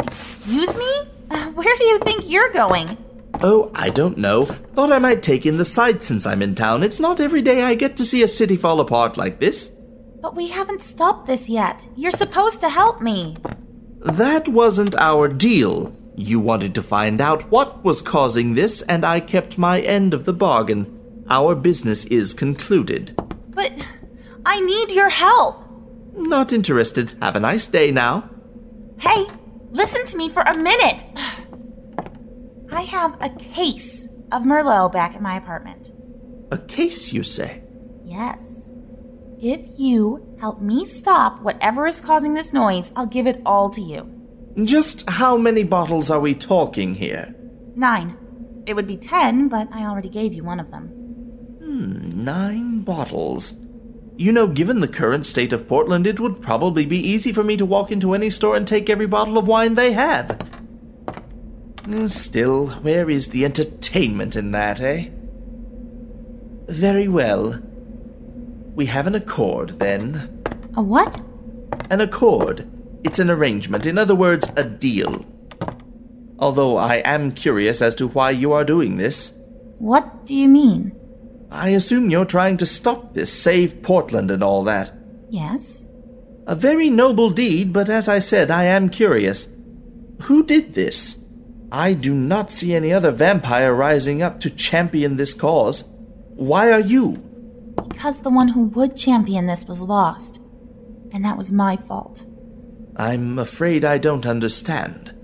Excuse 0.00 0.76
me? 0.76 0.91
Where 1.54 1.76
do 1.76 1.84
you 1.84 1.98
think 1.98 2.24
you're 2.26 2.52
going? 2.52 2.96
Oh, 3.42 3.70
I 3.74 3.88
don't 3.88 4.18
know. 4.18 4.44
Thought 4.44 4.92
I 4.92 4.98
might 4.98 5.22
take 5.22 5.46
in 5.46 5.56
the 5.56 5.64
sights 5.64 6.06
since 6.06 6.26
I'm 6.26 6.42
in 6.42 6.54
town. 6.54 6.82
It's 6.82 7.00
not 7.00 7.20
every 7.20 7.42
day 7.42 7.62
I 7.62 7.74
get 7.74 7.96
to 7.96 8.06
see 8.06 8.22
a 8.22 8.28
city 8.28 8.56
fall 8.56 8.80
apart 8.80 9.16
like 9.16 9.40
this. 9.40 9.70
But 10.20 10.36
we 10.36 10.48
haven't 10.48 10.82
stopped 10.82 11.26
this 11.26 11.48
yet. 11.48 11.86
You're 11.96 12.12
supposed 12.12 12.60
to 12.60 12.68
help 12.68 13.00
me. 13.02 13.36
That 14.00 14.48
wasn't 14.48 14.94
our 14.94 15.28
deal. 15.28 15.94
You 16.16 16.40
wanted 16.40 16.74
to 16.76 16.82
find 16.82 17.20
out 17.20 17.50
what 17.50 17.82
was 17.82 18.02
causing 18.02 18.54
this, 18.54 18.82
and 18.82 19.04
I 19.04 19.20
kept 19.20 19.58
my 19.58 19.80
end 19.80 20.14
of 20.14 20.24
the 20.24 20.32
bargain. 20.32 21.24
Our 21.28 21.54
business 21.54 22.04
is 22.04 22.34
concluded. 22.34 23.16
But 23.50 23.72
I 24.46 24.60
need 24.60 24.90
your 24.90 25.08
help. 25.08 25.64
Not 26.14 26.52
interested. 26.52 27.12
Have 27.20 27.36
a 27.36 27.40
nice 27.40 27.66
day 27.66 27.90
now. 27.90 28.30
Hey, 28.98 29.26
listen 29.70 30.06
to 30.06 30.16
me 30.16 30.28
for 30.28 30.42
a 30.42 30.56
minute. 30.56 31.04
I 32.72 32.82
have 32.82 33.16
a 33.20 33.28
case 33.28 34.08
of 34.32 34.42
Merlot 34.42 34.92
back 34.92 35.14
at 35.14 35.20
my 35.20 35.36
apartment. 35.36 35.92
A 36.50 36.56
case, 36.56 37.12
you 37.12 37.22
say? 37.22 37.62
Yes. 38.02 38.70
If 39.40 39.60
you 39.78 40.36
help 40.40 40.62
me 40.62 40.86
stop 40.86 41.42
whatever 41.42 41.86
is 41.86 42.00
causing 42.00 42.32
this 42.32 42.52
noise, 42.52 42.90
I'll 42.96 43.06
give 43.06 43.26
it 43.26 43.42
all 43.44 43.68
to 43.70 43.80
you. 43.80 44.10
Just 44.64 45.08
how 45.08 45.36
many 45.36 45.64
bottles 45.64 46.10
are 46.10 46.20
we 46.20 46.34
talking 46.34 46.94
here? 46.94 47.34
Nine. 47.74 48.16
It 48.66 48.74
would 48.74 48.86
be 48.86 48.96
ten, 48.96 49.48
but 49.48 49.68
I 49.72 49.84
already 49.84 50.08
gave 50.08 50.32
you 50.32 50.44
one 50.44 50.60
of 50.60 50.70
them. 50.70 50.88
Hmm, 51.58 52.24
nine 52.24 52.80
bottles. 52.82 53.54
You 54.16 54.32
know, 54.32 54.46
given 54.46 54.80
the 54.80 54.88
current 54.88 55.26
state 55.26 55.52
of 55.52 55.66
Portland, 55.66 56.06
it 56.06 56.20
would 56.20 56.40
probably 56.40 56.86
be 56.86 56.98
easy 56.98 57.32
for 57.32 57.42
me 57.42 57.56
to 57.56 57.66
walk 57.66 57.90
into 57.90 58.14
any 58.14 58.30
store 58.30 58.56
and 58.56 58.66
take 58.66 58.88
every 58.88 59.06
bottle 59.06 59.36
of 59.36 59.48
wine 59.48 59.74
they 59.74 59.92
have. 59.92 60.38
Uh, 61.90 62.08
Still, 62.08 62.68
where 62.68 63.10
is 63.10 63.28
the 63.28 63.44
entertainment 63.44 64.36
in 64.36 64.52
that, 64.52 64.80
eh? 64.80 65.08
Very 66.68 67.08
well. 67.08 67.60
We 68.74 68.86
have 68.86 69.06
an 69.06 69.14
accord, 69.14 69.70
then. 69.78 70.42
A 70.76 70.82
what? 70.82 71.20
An 71.90 72.00
accord. 72.00 72.68
It's 73.04 73.18
an 73.18 73.30
arrangement, 73.30 73.84
in 73.84 73.98
other 73.98 74.14
words, 74.14 74.50
a 74.56 74.64
deal. 74.64 75.26
Although 76.38 76.76
I 76.76 76.96
am 76.96 77.32
curious 77.32 77.82
as 77.82 77.94
to 77.96 78.08
why 78.08 78.30
you 78.30 78.52
are 78.52 78.64
doing 78.64 78.96
this. 78.96 79.36
What 79.78 80.24
do 80.24 80.34
you 80.34 80.48
mean? 80.48 80.92
I 81.50 81.70
assume 81.70 82.08
you're 82.10 82.24
trying 82.24 82.56
to 82.58 82.66
stop 82.66 83.14
this, 83.14 83.32
save 83.32 83.82
Portland 83.82 84.30
and 84.30 84.42
all 84.42 84.64
that. 84.64 84.92
Yes. 85.30 85.84
A 86.46 86.54
very 86.54 86.90
noble 86.90 87.30
deed, 87.30 87.72
but 87.72 87.90
as 87.90 88.08
I 88.08 88.20
said, 88.20 88.50
I 88.50 88.64
am 88.64 88.88
curious. 88.88 89.48
Who 90.22 90.44
did 90.44 90.72
this? 90.72 91.21
I 91.74 91.94
do 91.94 92.14
not 92.14 92.50
see 92.50 92.74
any 92.74 92.92
other 92.92 93.10
vampire 93.10 93.72
rising 93.74 94.20
up 94.20 94.40
to 94.40 94.50
champion 94.50 95.16
this 95.16 95.32
cause. 95.32 95.84
Why 96.34 96.70
are 96.70 96.80
you? 96.80 97.12
Because 97.88 98.20
the 98.20 98.28
one 98.28 98.48
who 98.48 98.64
would 98.64 98.94
champion 98.94 99.46
this 99.46 99.64
was 99.64 99.80
lost. 99.80 100.42
And 101.12 101.24
that 101.24 101.38
was 101.38 101.50
my 101.50 101.78
fault. 101.78 102.26
I'm 102.94 103.38
afraid 103.38 103.86
I 103.86 103.96
don't 103.96 104.26
understand. 104.26 105.14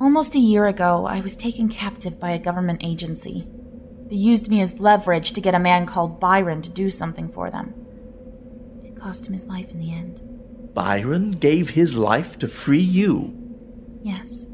Almost 0.00 0.34
a 0.34 0.38
year 0.38 0.64
ago, 0.64 1.04
I 1.04 1.20
was 1.20 1.36
taken 1.36 1.68
captive 1.68 2.18
by 2.18 2.30
a 2.30 2.38
government 2.38 2.80
agency. 2.82 3.46
They 4.08 4.16
used 4.16 4.48
me 4.48 4.62
as 4.62 4.80
leverage 4.80 5.32
to 5.32 5.42
get 5.42 5.54
a 5.54 5.58
man 5.58 5.84
called 5.84 6.18
Byron 6.18 6.62
to 6.62 6.70
do 6.70 6.88
something 6.88 7.28
for 7.28 7.50
them. 7.50 7.74
It 8.82 8.98
cost 8.98 9.26
him 9.26 9.34
his 9.34 9.44
life 9.44 9.70
in 9.70 9.78
the 9.78 9.92
end. 9.92 10.22
Byron 10.72 11.32
gave 11.32 11.68
his 11.68 11.98
life 11.98 12.38
to 12.38 12.48
free 12.48 12.80
you. 12.80 13.36
Yes. 14.02 14.46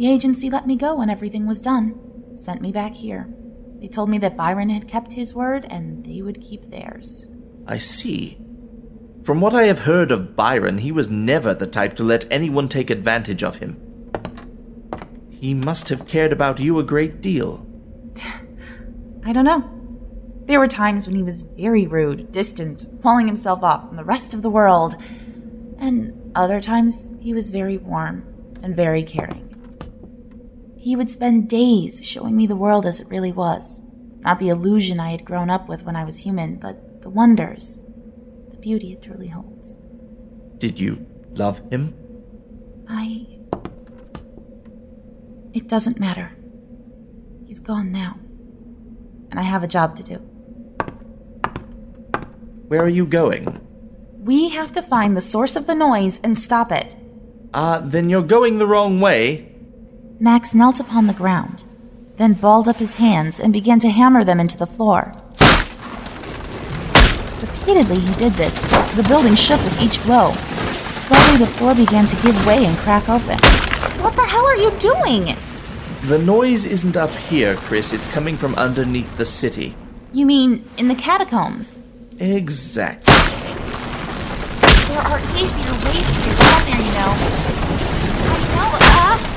The 0.00 0.10
agency 0.10 0.48
let 0.48 0.66
me 0.66 0.76
go 0.76 0.94
when 0.94 1.10
everything 1.10 1.46
was 1.46 1.60
done, 1.60 2.34
sent 2.34 2.62
me 2.62 2.72
back 2.72 2.94
here. 2.94 3.28
They 3.80 3.86
told 3.86 4.08
me 4.08 4.16
that 4.20 4.34
Byron 4.34 4.70
had 4.70 4.88
kept 4.88 5.12
his 5.12 5.34
word 5.34 5.66
and 5.68 6.06
they 6.06 6.22
would 6.22 6.40
keep 6.40 6.70
theirs. 6.70 7.26
I 7.66 7.76
see. 7.76 8.38
From 9.24 9.42
what 9.42 9.54
I 9.54 9.64
have 9.64 9.80
heard 9.80 10.10
of 10.10 10.34
Byron, 10.34 10.78
he 10.78 10.90
was 10.90 11.10
never 11.10 11.52
the 11.52 11.66
type 11.66 11.96
to 11.96 12.02
let 12.02 12.26
anyone 12.32 12.66
take 12.66 12.88
advantage 12.88 13.44
of 13.44 13.56
him. 13.56 13.78
He 15.28 15.52
must 15.52 15.90
have 15.90 16.08
cared 16.08 16.32
about 16.32 16.60
you 16.60 16.78
a 16.78 16.82
great 16.82 17.20
deal. 17.20 17.66
I 19.26 19.34
don't 19.34 19.44
know. 19.44 19.70
There 20.46 20.60
were 20.60 20.66
times 20.66 21.06
when 21.06 21.14
he 21.14 21.22
was 21.22 21.42
very 21.42 21.86
rude, 21.86 22.32
distant, 22.32 23.02
pulling 23.02 23.26
himself 23.26 23.62
off 23.62 23.88
from 23.88 23.96
the 23.96 24.04
rest 24.04 24.32
of 24.32 24.40
the 24.40 24.48
world. 24.48 24.94
And 25.76 26.32
other 26.34 26.62
times, 26.62 27.14
he 27.20 27.34
was 27.34 27.50
very 27.50 27.76
warm 27.76 28.24
and 28.62 28.74
very 28.74 29.02
caring. 29.02 29.49
He 30.80 30.96
would 30.96 31.10
spend 31.10 31.50
days 31.50 32.00
showing 32.02 32.34
me 32.34 32.46
the 32.46 32.56
world 32.56 32.86
as 32.86 33.00
it 33.00 33.08
really 33.08 33.32
was. 33.32 33.82
Not 34.20 34.38
the 34.38 34.48
illusion 34.48 34.98
I 34.98 35.10
had 35.10 35.26
grown 35.26 35.50
up 35.50 35.68
with 35.68 35.82
when 35.82 35.94
I 35.94 36.04
was 36.04 36.16
human, 36.16 36.56
but 36.56 37.02
the 37.02 37.10
wonders, 37.10 37.84
the 38.50 38.56
beauty 38.56 38.94
it 38.94 39.02
truly 39.02 39.28
holds. 39.28 39.76
Did 40.56 40.80
you 40.80 41.06
love 41.32 41.60
him? 41.70 41.94
I. 42.88 43.26
It 45.52 45.68
doesn't 45.68 46.00
matter. 46.00 46.32
He's 47.44 47.60
gone 47.60 47.92
now. 47.92 48.18
And 49.30 49.38
I 49.38 49.42
have 49.42 49.62
a 49.62 49.68
job 49.68 49.96
to 49.96 50.02
do. 50.02 50.14
Where 52.68 52.82
are 52.82 52.88
you 52.88 53.04
going? 53.04 53.60
We 54.18 54.48
have 54.48 54.72
to 54.72 54.80
find 54.80 55.14
the 55.14 55.20
source 55.20 55.56
of 55.56 55.66
the 55.66 55.74
noise 55.74 56.20
and 56.24 56.38
stop 56.38 56.72
it. 56.72 56.96
Ah, 57.52 57.74
uh, 57.74 57.78
then 57.80 58.08
you're 58.08 58.22
going 58.22 58.56
the 58.56 58.66
wrong 58.66 58.98
way. 58.98 59.49
Max 60.22 60.54
knelt 60.54 60.80
upon 60.80 61.06
the 61.06 61.14
ground, 61.14 61.64
then 62.18 62.34
balled 62.34 62.68
up 62.68 62.76
his 62.76 62.92
hands 62.92 63.40
and 63.40 63.54
began 63.54 63.80
to 63.80 63.88
hammer 63.88 64.22
them 64.22 64.38
into 64.38 64.58
the 64.58 64.66
floor. 64.66 65.14
Repeatedly 67.40 67.98
he 68.00 68.14
did 68.16 68.34
this. 68.34 68.54
The 68.96 69.02
building 69.08 69.34
shook 69.34 69.64
with 69.64 69.80
each 69.80 70.02
blow. 70.04 70.32
Slowly 70.32 71.38
the 71.38 71.46
floor 71.46 71.74
began 71.74 72.06
to 72.06 72.22
give 72.22 72.46
way 72.46 72.66
and 72.66 72.76
crack 72.76 73.08
open. 73.08 73.38
What 74.02 74.14
the 74.14 74.26
hell 74.26 74.44
are 74.44 74.56
you 74.56 74.70
doing? 74.72 75.34
The 76.04 76.18
noise 76.18 76.66
isn't 76.66 76.98
up 76.98 77.10
here, 77.10 77.56
Chris. 77.56 77.94
It's 77.94 78.08
coming 78.08 78.36
from 78.36 78.54
underneath 78.56 79.16
the 79.16 79.24
city. 79.24 79.74
You 80.12 80.26
mean 80.26 80.68
in 80.76 80.88
the 80.88 80.94
catacombs? 80.94 81.80
Exactly. 82.18 83.14
There 84.84 85.00
are 85.00 85.20
easier 85.34 85.72
ways 85.86 86.06
to 86.06 86.20
get 86.20 86.36
down 86.38 86.64
there, 86.66 86.76
you 86.76 86.92
know. 86.92 87.14
I 88.28 88.38
know. 88.52 88.76
Ah! 88.82 89.29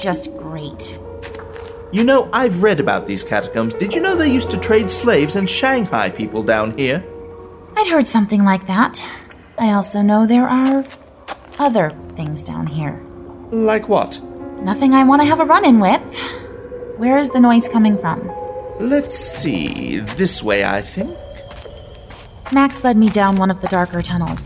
Just 0.00 0.36
great. 0.36 0.98
You 1.92 2.04
know, 2.04 2.30
I've 2.32 2.62
read 2.62 2.80
about 2.80 3.06
these 3.06 3.22
catacombs. 3.22 3.74
Did 3.74 3.94
you 3.94 4.00
know 4.00 4.16
they 4.16 4.32
used 4.32 4.50
to 4.50 4.58
trade 4.58 4.90
slaves 4.90 5.36
and 5.36 5.48
Shanghai 5.48 6.08
people 6.08 6.42
down 6.42 6.76
here? 6.78 7.04
I'd 7.76 7.88
heard 7.88 8.06
something 8.06 8.44
like 8.44 8.66
that. 8.66 9.02
I 9.58 9.72
also 9.72 10.00
know 10.00 10.26
there 10.26 10.48
are 10.48 10.84
other 11.58 11.90
things 12.16 12.42
down 12.42 12.66
here. 12.66 13.00
Like 13.50 13.88
what? 13.88 14.22
Nothing 14.62 14.94
I 14.94 15.04
want 15.04 15.22
to 15.22 15.28
have 15.28 15.40
a 15.40 15.44
run 15.44 15.64
in 15.64 15.80
with. 15.80 16.02
Where 16.96 17.18
is 17.18 17.30
the 17.30 17.40
noise 17.40 17.68
coming 17.68 17.98
from? 17.98 18.30
Let's 18.78 19.16
see. 19.16 19.98
This 20.00 20.42
way, 20.42 20.64
I 20.64 20.80
think. 20.80 21.16
Max 22.52 22.84
led 22.84 22.96
me 22.96 23.10
down 23.10 23.36
one 23.36 23.50
of 23.50 23.60
the 23.60 23.68
darker 23.68 24.02
tunnels. 24.02 24.44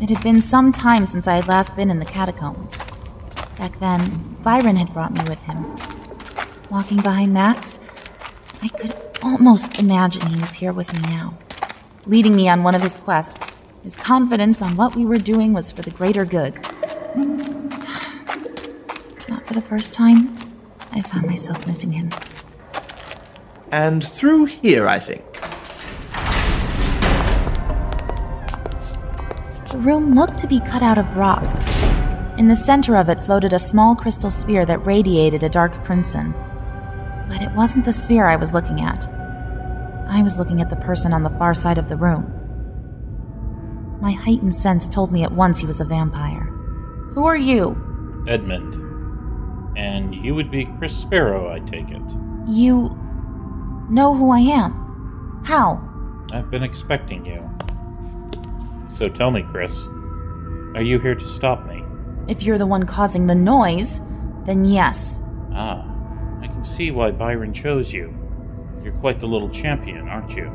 It 0.00 0.10
had 0.10 0.22
been 0.22 0.40
some 0.40 0.72
time 0.72 1.06
since 1.06 1.26
I 1.26 1.36
had 1.36 1.48
last 1.48 1.74
been 1.74 1.90
in 1.90 1.98
the 1.98 2.04
catacombs. 2.04 2.78
Back 3.60 3.78
then, 3.78 4.36
Byron 4.42 4.76
had 4.76 4.90
brought 4.94 5.12
me 5.12 5.22
with 5.28 5.44
him. 5.44 5.76
Walking 6.70 7.02
behind 7.02 7.34
Max, 7.34 7.78
I 8.62 8.68
could 8.68 8.96
almost 9.22 9.78
imagine 9.78 10.26
he 10.28 10.40
was 10.40 10.54
here 10.54 10.72
with 10.72 10.90
me 10.94 11.00
now, 11.02 11.36
leading 12.06 12.34
me 12.34 12.48
on 12.48 12.62
one 12.62 12.74
of 12.74 12.80
his 12.80 12.96
quests. 12.96 13.38
His 13.82 13.96
confidence 13.96 14.62
on 14.62 14.78
what 14.78 14.96
we 14.96 15.04
were 15.04 15.18
doing 15.18 15.52
was 15.52 15.72
for 15.72 15.82
the 15.82 15.90
greater 15.90 16.24
good. 16.24 16.54
Not 19.28 19.46
for 19.46 19.52
the 19.52 19.60
first 19.68 19.92
time, 19.92 20.34
I 20.92 21.02
found 21.02 21.26
myself 21.26 21.66
missing 21.66 21.92
him. 21.92 22.08
And 23.70 24.02
through 24.02 24.46
here, 24.46 24.88
I 24.88 24.98
think. 24.98 25.22
The 29.68 29.76
room 29.76 30.14
looked 30.14 30.38
to 30.38 30.46
be 30.46 30.60
cut 30.60 30.82
out 30.82 30.96
of 30.96 31.14
rock. 31.14 31.44
In 32.40 32.48
the 32.48 32.56
center 32.56 32.96
of 32.96 33.10
it 33.10 33.20
floated 33.20 33.52
a 33.52 33.58
small 33.58 33.94
crystal 33.94 34.30
sphere 34.30 34.64
that 34.64 34.86
radiated 34.86 35.42
a 35.42 35.50
dark 35.50 35.74
crimson. 35.84 36.32
But 37.28 37.42
it 37.42 37.52
wasn't 37.52 37.84
the 37.84 37.92
sphere 37.92 38.28
I 38.28 38.36
was 38.36 38.54
looking 38.54 38.80
at. 38.80 39.06
I 40.08 40.22
was 40.22 40.38
looking 40.38 40.62
at 40.62 40.70
the 40.70 40.76
person 40.76 41.12
on 41.12 41.22
the 41.22 41.28
far 41.28 41.52
side 41.52 41.76
of 41.76 41.90
the 41.90 41.98
room. 41.98 42.32
My 44.00 44.12
heightened 44.12 44.54
sense 44.54 44.88
told 44.88 45.12
me 45.12 45.22
at 45.22 45.32
once 45.32 45.60
he 45.60 45.66
was 45.66 45.82
a 45.82 45.84
vampire. 45.84 46.44
Who 47.12 47.26
are 47.26 47.36
you? 47.36 47.76
Edmund. 48.26 49.76
And 49.76 50.14
you 50.14 50.34
would 50.34 50.50
be 50.50 50.64
Chris 50.64 50.96
Sparrow, 50.96 51.52
I 51.52 51.58
take 51.58 51.90
it. 51.90 52.16
You 52.48 52.98
know 53.90 54.14
who 54.14 54.30
I 54.30 54.40
am? 54.40 55.42
How? 55.44 55.78
I've 56.32 56.50
been 56.50 56.62
expecting 56.62 57.26
you. 57.26 57.46
So 58.88 59.10
tell 59.10 59.30
me, 59.30 59.42
Chris, 59.42 59.84
are 60.74 60.82
you 60.82 60.98
here 60.98 61.14
to 61.14 61.24
stop 61.24 61.66
me? 61.66 61.79
If 62.30 62.44
you're 62.44 62.58
the 62.58 62.66
one 62.66 62.86
causing 62.86 63.26
the 63.26 63.34
noise, 63.34 64.00
then 64.46 64.64
yes. 64.64 65.20
Ah, 65.52 65.84
I 66.40 66.46
can 66.46 66.62
see 66.62 66.92
why 66.92 67.10
Byron 67.10 67.52
chose 67.52 67.92
you. 67.92 68.16
You're 68.84 68.92
quite 68.92 69.18
the 69.18 69.26
little 69.26 69.48
champion, 69.48 70.08
aren't 70.08 70.36
you? 70.36 70.48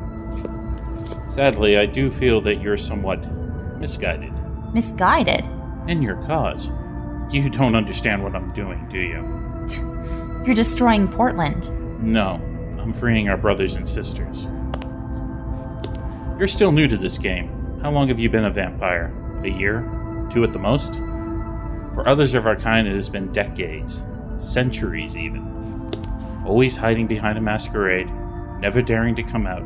Sadly, 1.27 1.77
I 1.77 1.85
do 1.85 2.09
feel 2.09 2.39
that 2.41 2.61
you're 2.61 2.77
somewhat 2.77 3.29
misguided. 3.77 4.31
Misguided? 4.73 5.43
In 5.89 6.01
your 6.01 6.15
cause. 6.23 6.71
You 7.29 7.49
don't 7.49 7.75
understand 7.75 8.23
what 8.23 8.35
I'm 8.35 8.53
doing, 8.53 8.87
do 8.87 8.99
you? 8.99 10.43
You're 10.45 10.55
destroying 10.55 11.09
Portland. 11.09 11.71
No, 12.01 12.35
I'm 12.79 12.93
freeing 12.93 13.27
our 13.27 13.37
brothers 13.37 13.75
and 13.75 13.85
sisters. 13.87 14.47
You're 16.37 16.47
still 16.47 16.71
new 16.71 16.87
to 16.87 16.95
this 16.97 17.17
game. 17.17 17.79
How 17.81 17.91
long 17.91 18.07
have 18.07 18.19
you 18.19 18.29
been 18.29 18.45
a 18.45 18.51
vampire? 18.51 19.11
A 19.43 19.49
year? 19.49 19.81
Two 20.29 20.43
at 20.43 20.53
the 20.53 20.59
most? 20.59 21.01
For 21.95 22.05
others 22.09 22.35
of 22.35 22.45
our 22.45 22.57
kind, 22.57 22.89
it 22.89 22.93
has 22.93 23.09
been 23.09 23.31
decades, 23.31 24.03
centuries 24.37 25.15
even. 25.15 25.89
Always 26.45 26.75
hiding 26.75 27.07
behind 27.07 27.37
a 27.37 27.41
masquerade, 27.41 28.11
never 28.59 28.81
daring 28.81 29.15
to 29.15 29.23
come 29.23 29.47
out, 29.47 29.63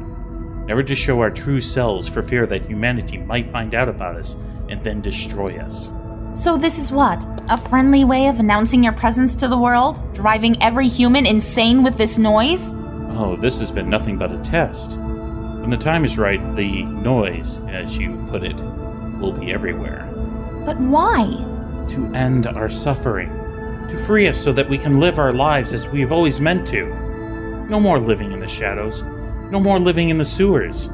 never 0.67 0.83
to 0.83 0.95
show 0.95 1.19
our 1.21 1.31
true 1.31 1.59
selves 1.59 2.07
for 2.07 2.21
fear 2.21 2.45
that 2.45 2.67
humanity 2.67 3.17
might 3.17 3.47
find 3.47 3.73
out 3.73 3.89
about 3.89 4.15
us 4.15 4.35
and 4.69 4.79
then 4.83 5.01
destroy 5.01 5.57
us. 5.57 5.91
So, 6.35 6.55
this 6.55 6.77
is 6.77 6.91
what? 6.91 7.25
A 7.49 7.57
friendly 7.57 8.05
way 8.05 8.27
of 8.27 8.39
announcing 8.39 8.83
your 8.83 8.93
presence 8.93 9.35
to 9.37 9.47
the 9.47 9.57
world? 9.57 9.99
Driving 10.13 10.61
every 10.61 10.87
human 10.87 11.25
insane 11.25 11.81
with 11.81 11.97
this 11.97 12.19
noise? 12.19 12.75
Oh, 13.13 13.35
this 13.35 13.59
has 13.59 13.71
been 13.71 13.89
nothing 13.89 14.19
but 14.19 14.31
a 14.31 14.37
test. 14.37 14.99
When 14.99 15.71
the 15.71 15.77
time 15.77 16.05
is 16.05 16.19
right, 16.19 16.55
the 16.55 16.83
noise, 16.83 17.59
as 17.61 17.97
you 17.97 18.23
put 18.29 18.43
it, 18.43 18.63
will 19.19 19.31
be 19.31 19.51
everywhere. 19.51 20.07
But 20.63 20.79
why? 20.79 21.48
To 21.89 22.05
end 22.13 22.45
our 22.45 22.69
suffering. 22.69 23.29
To 23.89 23.97
free 23.97 24.27
us 24.27 24.37
so 24.37 24.53
that 24.53 24.69
we 24.69 24.77
can 24.77 24.99
live 24.99 25.17
our 25.17 25.33
lives 25.33 25.73
as 25.73 25.87
we 25.87 25.99
have 26.01 26.11
always 26.11 26.39
meant 26.39 26.67
to. 26.67 26.85
No 27.67 27.79
more 27.79 27.99
living 27.99 28.31
in 28.31 28.39
the 28.39 28.47
shadows. 28.47 29.01
No 29.49 29.59
more 29.59 29.79
living 29.79 30.09
in 30.09 30.17
the 30.19 30.25
sewers. 30.25 30.89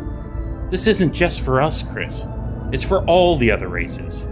This 0.69 0.87
isn't 0.87 1.13
just 1.13 1.41
for 1.41 1.61
us, 1.61 1.83
Chris. 1.83 2.27
It's 2.71 2.83
for 2.83 3.03
all 3.05 3.35
the 3.35 3.51
other 3.51 3.67
races. 3.67 4.27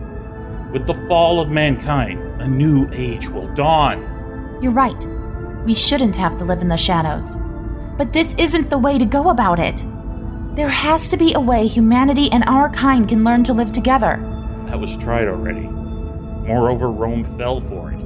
With 0.71 0.87
the 0.87 1.05
fall 1.07 1.41
of 1.41 1.49
mankind, 1.49 2.41
a 2.41 2.47
new 2.47 2.87
age 2.93 3.27
will 3.27 3.53
dawn. 3.53 3.99
You're 4.61 4.71
right. 4.71 5.05
We 5.65 5.75
shouldn't 5.75 6.15
have 6.15 6.37
to 6.37 6.45
live 6.45 6.61
in 6.61 6.69
the 6.69 6.77
shadows. 6.77 7.37
But 7.97 8.13
this 8.13 8.33
isn't 8.37 8.69
the 8.69 8.79
way 8.79 8.97
to 8.97 9.05
go 9.05 9.29
about 9.29 9.59
it. 9.59 9.83
There 10.55 10.69
has 10.69 11.09
to 11.09 11.17
be 11.17 11.33
a 11.33 11.39
way 11.39 11.67
humanity 11.67 12.31
and 12.31 12.43
our 12.45 12.69
kind 12.69 13.07
can 13.09 13.23
learn 13.23 13.43
to 13.43 13.53
live 13.53 13.71
together. 13.71 14.17
That 14.67 14.79
was 14.79 14.95
tried 14.95 15.27
already. 15.27 15.69
Moreover, 16.43 16.91
Rome 16.91 17.23
fell 17.23 17.61
for 17.61 17.91
it. 17.91 17.99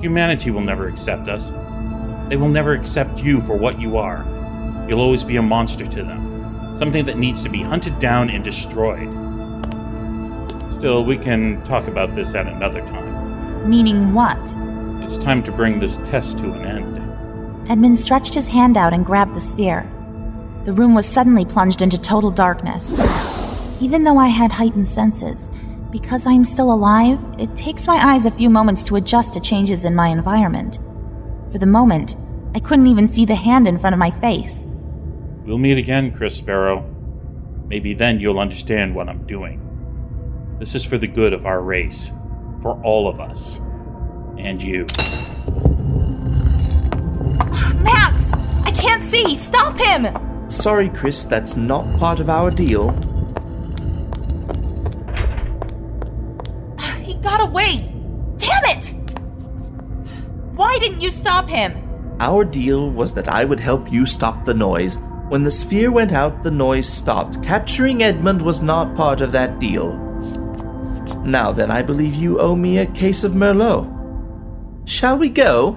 Humanity 0.00 0.50
will 0.50 0.60
never 0.60 0.88
accept 0.88 1.28
us. 1.28 1.52
They 2.28 2.36
will 2.36 2.48
never 2.48 2.72
accept 2.72 3.22
you 3.22 3.40
for 3.40 3.56
what 3.56 3.80
you 3.80 3.96
are. 3.96 4.24
You'll 4.88 5.00
always 5.00 5.24
be 5.24 5.36
a 5.36 5.42
monster 5.42 5.86
to 5.86 6.02
them, 6.02 6.74
something 6.74 7.04
that 7.04 7.18
needs 7.18 7.42
to 7.42 7.48
be 7.48 7.62
hunted 7.62 7.98
down 7.98 8.30
and 8.30 8.42
destroyed. 8.42 9.08
Still, 10.72 11.04
we 11.04 11.16
can 11.16 11.62
talk 11.64 11.86
about 11.86 12.14
this 12.14 12.34
at 12.34 12.46
another 12.46 12.84
time. 12.86 13.68
Meaning 13.68 14.12
what? 14.12 14.38
It's 15.02 15.18
time 15.18 15.42
to 15.44 15.52
bring 15.52 15.78
this 15.78 15.98
test 15.98 16.38
to 16.38 16.52
an 16.52 16.64
end. 16.64 17.70
Edmund 17.70 17.98
stretched 17.98 18.34
his 18.34 18.48
hand 18.48 18.76
out 18.76 18.92
and 18.92 19.06
grabbed 19.06 19.34
the 19.34 19.40
sphere. 19.40 19.90
The 20.64 20.72
room 20.72 20.94
was 20.94 21.06
suddenly 21.06 21.44
plunged 21.44 21.82
into 21.82 22.00
total 22.00 22.30
darkness. 22.30 22.98
Even 23.80 24.04
though 24.04 24.18
I 24.18 24.28
had 24.28 24.50
heightened 24.50 24.86
senses, 24.86 25.50
because 25.94 26.26
I'm 26.26 26.42
still 26.42 26.72
alive, 26.72 27.24
it 27.38 27.54
takes 27.54 27.86
my 27.86 27.94
eyes 27.94 28.26
a 28.26 28.30
few 28.32 28.50
moments 28.50 28.82
to 28.82 28.96
adjust 28.96 29.32
to 29.34 29.40
changes 29.40 29.84
in 29.84 29.94
my 29.94 30.08
environment. 30.08 30.80
For 31.52 31.58
the 31.58 31.66
moment, 31.66 32.16
I 32.52 32.58
couldn't 32.58 32.88
even 32.88 33.06
see 33.06 33.24
the 33.24 33.36
hand 33.36 33.68
in 33.68 33.78
front 33.78 33.94
of 33.94 34.00
my 34.00 34.10
face. 34.10 34.66
We'll 35.46 35.58
meet 35.58 35.78
again, 35.78 36.10
Chris 36.10 36.36
Sparrow. 36.36 36.84
Maybe 37.68 37.94
then 37.94 38.18
you'll 38.18 38.40
understand 38.40 38.92
what 38.92 39.08
I'm 39.08 39.24
doing. 39.24 39.60
This 40.58 40.74
is 40.74 40.84
for 40.84 40.98
the 40.98 41.06
good 41.06 41.32
of 41.32 41.46
our 41.46 41.62
race, 41.62 42.10
for 42.60 42.82
all 42.82 43.06
of 43.06 43.20
us, 43.20 43.60
and 44.36 44.60
you. 44.60 44.86
Max! 47.84 48.32
I 48.64 48.72
can't 48.74 49.04
see! 49.04 49.36
Stop 49.36 49.78
him! 49.78 50.08
Sorry, 50.50 50.88
Chris, 50.88 51.22
that's 51.22 51.54
not 51.54 51.84
part 52.00 52.18
of 52.18 52.28
our 52.28 52.50
deal. 52.50 52.90
Didn't 60.84 61.00
you 61.00 61.10
stop 61.10 61.48
him? 61.48 61.72
Our 62.20 62.44
deal 62.44 62.90
was 62.90 63.14
that 63.14 63.28
I 63.28 63.46
would 63.46 63.58
help 63.58 63.90
you 63.90 64.04
stop 64.04 64.44
the 64.44 64.52
noise. 64.52 64.98
When 65.30 65.42
the 65.42 65.50
sphere 65.50 65.90
went 65.90 66.12
out, 66.12 66.42
the 66.42 66.50
noise 66.50 66.86
stopped. 66.86 67.42
Capturing 67.42 68.02
Edmund 68.02 68.42
was 68.42 68.60
not 68.60 68.94
part 68.94 69.22
of 69.22 69.32
that 69.32 69.58
deal. 69.58 69.96
Now 71.24 71.52
then, 71.52 71.70
I 71.70 71.80
believe 71.80 72.14
you 72.14 72.38
owe 72.38 72.54
me 72.54 72.78
a 72.78 72.86
case 72.86 73.24
of 73.24 73.32
Merlot. 73.32 73.88
Shall 74.86 75.16
we 75.16 75.30
go? 75.30 75.72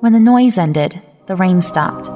When 0.00 0.12
the 0.12 0.20
noise 0.20 0.58
ended, 0.58 1.00
the 1.24 1.36
rain 1.36 1.62
stopped. 1.62 2.10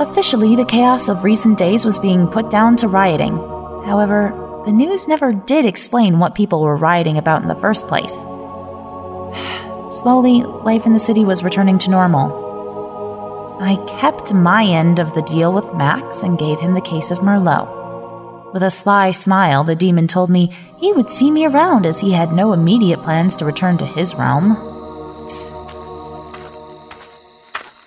Officially, 0.00 0.54
the 0.54 0.64
chaos 0.64 1.08
of 1.08 1.24
recent 1.24 1.58
days 1.58 1.84
was 1.84 1.98
being 1.98 2.28
put 2.28 2.50
down 2.50 2.76
to 2.76 2.86
rioting. 2.86 3.51
However, 3.84 4.62
the 4.64 4.72
news 4.72 5.08
never 5.08 5.32
did 5.32 5.66
explain 5.66 6.20
what 6.20 6.36
people 6.36 6.62
were 6.62 6.76
rioting 6.76 7.18
about 7.18 7.42
in 7.42 7.48
the 7.48 7.56
first 7.56 7.88
place. 7.88 8.12
Slowly, 10.00 10.42
life 10.42 10.86
in 10.86 10.92
the 10.92 11.00
city 11.00 11.24
was 11.24 11.42
returning 11.42 11.78
to 11.80 11.90
normal. 11.90 13.58
I 13.60 13.76
kept 13.86 14.32
my 14.32 14.64
end 14.64 14.98
of 14.98 15.14
the 15.14 15.22
deal 15.22 15.52
with 15.52 15.74
Max 15.74 16.22
and 16.22 16.38
gave 16.38 16.60
him 16.60 16.74
the 16.74 16.80
case 16.80 17.10
of 17.10 17.18
Merlot. 17.18 18.52
With 18.52 18.62
a 18.62 18.70
sly 18.70 19.10
smile, 19.10 19.64
the 19.64 19.74
demon 19.74 20.06
told 20.06 20.30
me 20.30 20.56
he 20.78 20.92
would 20.92 21.10
see 21.10 21.30
me 21.30 21.46
around 21.46 21.84
as 21.84 22.00
he 22.00 22.12
had 22.12 22.32
no 22.32 22.52
immediate 22.52 23.02
plans 23.02 23.34
to 23.36 23.44
return 23.44 23.78
to 23.78 23.86
his 23.86 24.14
realm. 24.14 24.52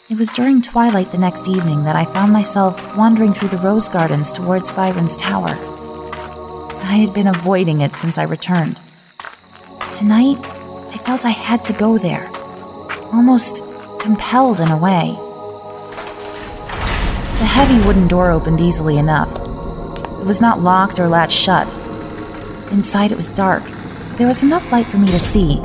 It 0.07 0.19
was 0.19 0.33
during 0.33 0.61
twilight 0.61 1.11
the 1.11 1.17
next 1.17 1.47
evening 1.47 1.83
that 1.85 1.95
I 1.95 2.05
found 2.05 2.31
myself 2.31 2.95
wandering 2.95 3.33
through 3.33 3.49
the 3.49 3.57
rose 3.57 3.89
gardens 3.89 4.31
towards 4.31 4.69
Byron's 4.69 5.17
tower. 5.17 5.74
I 6.85 6.97
had 6.97 7.13
been 7.13 7.27
avoiding 7.27 7.81
it 7.81 7.95
since 7.95 8.17
I 8.17 8.23
returned. 8.23 8.79
Tonight, 9.93 10.37
I 10.93 10.97
felt 11.03 11.25
I 11.25 11.31
had 11.31 11.65
to 11.65 11.73
go 11.73 11.97
there, 11.97 12.29
almost 13.11 13.63
compelled 13.99 14.59
in 14.59 14.69
a 14.69 14.77
way. 14.77 15.15
The 17.39 17.45
heavy 17.45 17.85
wooden 17.85 18.07
door 18.07 18.31
opened 18.31 18.61
easily 18.61 18.97
enough. 18.97 19.31
It 20.21 20.25
was 20.25 20.39
not 20.39 20.61
locked 20.61 20.99
or 20.99 21.07
latched 21.07 21.37
shut. 21.37 21.73
Inside, 22.71 23.11
it 23.11 23.17
was 23.17 23.27
dark, 23.27 23.63
but 23.63 24.17
there 24.17 24.27
was 24.27 24.43
enough 24.43 24.71
light 24.71 24.87
for 24.87 24.97
me 24.97 25.07
to 25.07 25.19
see. 25.19 25.57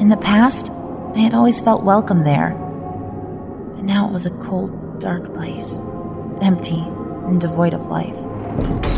In 0.00 0.08
the 0.08 0.18
past, 0.20 0.70
I 1.14 1.20
had 1.20 1.34
always 1.34 1.60
felt 1.60 1.84
welcome 1.84 2.24
there 2.24 2.56
but 3.78 3.84
now 3.84 4.08
it 4.08 4.12
was 4.12 4.26
a 4.26 4.30
cold, 4.42 4.98
dark 4.98 5.32
place, 5.34 5.78
empty 6.42 6.80
and 7.28 7.40
devoid 7.40 7.72
of 7.72 7.86
life. 7.86 8.97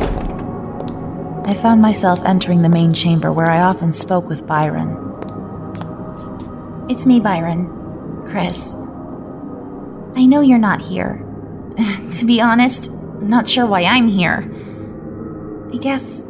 I 1.51 1.55
found 1.55 1.83
myself 1.83 2.25
entering 2.25 2.63
the 2.63 2.69
main 2.69 2.93
chamber 2.93 3.33
where 3.33 3.51
I 3.51 3.63
often 3.63 3.93
spoke 3.93 4.29
with 4.29 4.47
Byron. 4.47 4.97
It's 6.89 7.07
me, 7.07 7.19
Byron. 7.19 7.67
Chris. 8.29 8.75
I 10.15 10.27
know 10.27 10.43
you're 10.43 10.59
not 10.59 10.81
here. 10.81 11.27
to 12.19 12.25
be 12.25 12.41
honest, 12.41 12.91
I'm 12.91 13.29
not 13.29 13.49
sure 13.49 13.67
why 13.67 13.83
I'm 13.83 14.07
here. 14.07 14.49
I 15.75 15.79
guess 15.79 16.23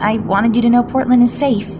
I 0.00 0.18
wanted 0.18 0.56
you 0.56 0.62
to 0.62 0.70
know 0.70 0.82
Portland 0.82 1.22
is 1.22 1.32
safe. 1.32 1.70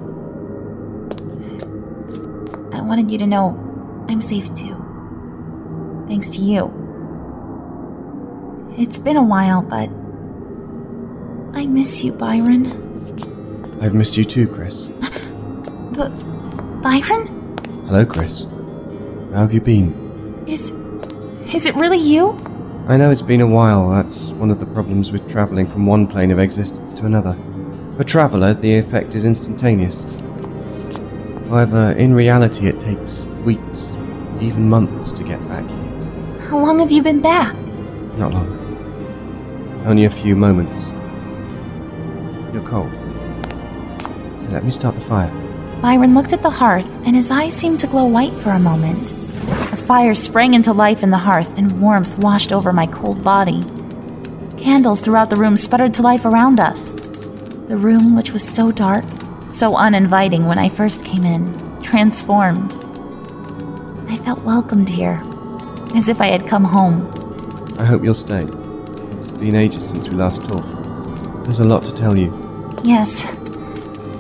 I 2.72 2.80
wanted 2.80 3.10
you 3.10 3.18
to 3.18 3.26
know 3.26 4.06
I'm 4.08 4.20
safe 4.20 4.54
too 4.54 4.84
thanks 6.08 6.30
to 6.30 6.40
you. 6.40 6.72
It's 8.78 8.98
been 8.98 9.16
a 9.16 9.22
while, 9.22 9.60
but 9.60 9.90
miss 11.68 12.02
you, 12.02 12.12
Byron. 12.12 12.66
I've 13.80 13.94
missed 13.94 14.16
you 14.16 14.24
too, 14.24 14.48
Chris. 14.48 14.88
But 15.92 16.10
Byron? 16.80 17.26
Hello, 17.86 18.06
Chris. 18.06 18.44
How 19.32 19.40
have 19.40 19.52
you 19.52 19.60
been? 19.60 20.44
Is 20.46 20.70
is 21.52 21.66
it 21.66 21.74
really 21.74 21.98
you? 21.98 22.38
I 22.86 22.96
know 22.96 23.10
it's 23.10 23.20
been 23.22 23.40
a 23.40 23.46
while. 23.46 23.90
That's 23.90 24.30
one 24.32 24.50
of 24.50 24.60
the 24.60 24.66
problems 24.66 25.10
with 25.10 25.28
traveling 25.28 25.66
from 25.66 25.86
one 25.86 26.06
plane 26.06 26.30
of 26.30 26.38
existence 26.38 26.92
to 26.94 27.06
another. 27.06 27.36
For 27.96 28.04
traveler, 28.04 28.54
the 28.54 28.76
effect 28.78 29.14
is 29.14 29.24
instantaneous. 29.24 30.22
However, 31.48 31.92
in 31.92 32.14
reality, 32.14 32.68
it 32.68 32.78
takes 32.78 33.24
weeks, 33.44 33.94
even 34.40 34.68
months 34.68 35.12
to 35.14 35.24
get 35.24 35.40
back 35.48 35.66
here. 35.66 36.40
How 36.48 36.58
long 36.60 36.78
have 36.78 36.92
you 36.92 37.02
been 37.02 37.20
back? 37.20 37.56
Not 38.16 38.32
long. 38.32 38.54
Only 39.84 40.04
a 40.04 40.10
few 40.10 40.36
moments. 40.36 40.86
You're 42.52 42.66
cold. 42.66 42.90
Let 44.50 44.64
me 44.64 44.70
start 44.70 44.94
the 44.94 45.02
fire. 45.02 45.30
Byron 45.82 46.14
looked 46.14 46.32
at 46.32 46.42
the 46.42 46.50
hearth, 46.50 46.90
and 47.06 47.14
his 47.14 47.30
eyes 47.30 47.54
seemed 47.54 47.78
to 47.80 47.86
glow 47.86 48.06
white 48.10 48.32
for 48.32 48.50
a 48.50 48.58
moment. 48.58 48.98
The 49.70 49.76
fire 49.76 50.14
sprang 50.14 50.54
into 50.54 50.72
life 50.72 51.02
in 51.02 51.10
the 51.10 51.18
hearth, 51.18 51.56
and 51.58 51.80
warmth 51.80 52.18
washed 52.18 52.52
over 52.52 52.72
my 52.72 52.86
cold 52.86 53.22
body. 53.22 53.64
Candles 54.56 55.00
throughout 55.00 55.30
the 55.30 55.36
room 55.36 55.56
sputtered 55.56 55.94
to 55.94 56.02
life 56.02 56.24
around 56.24 56.58
us. 56.58 56.94
The 56.94 57.76
room, 57.76 58.16
which 58.16 58.32
was 58.32 58.42
so 58.42 58.72
dark, 58.72 59.04
so 59.50 59.76
uninviting 59.76 60.46
when 60.46 60.58
I 60.58 60.68
first 60.68 61.04
came 61.04 61.24
in, 61.24 61.46
transformed. 61.80 62.72
I 64.08 64.16
felt 64.16 64.42
welcomed 64.42 64.88
here, 64.88 65.20
as 65.94 66.08
if 66.08 66.20
I 66.20 66.26
had 66.28 66.46
come 66.46 66.64
home. 66.64 67.12
I 67.78 67.84
hope 67.84 68.02
you'll 68.02 68.14
stay. 68.14 68.40
It's 68.40 69.30
been 69.32 69.54
ages 69.54 69.88
since 69.88 70.08
we 70.08 70.16
last 70.16 70.48
talked. 70.48 70.77
There's 71.48 71.60
a 71.60 71.64
lot 71.64 71.82
to 71.84 71.94
tell 71.94 72.18
you. 72.18 72.30
Yes, 72.84 73.24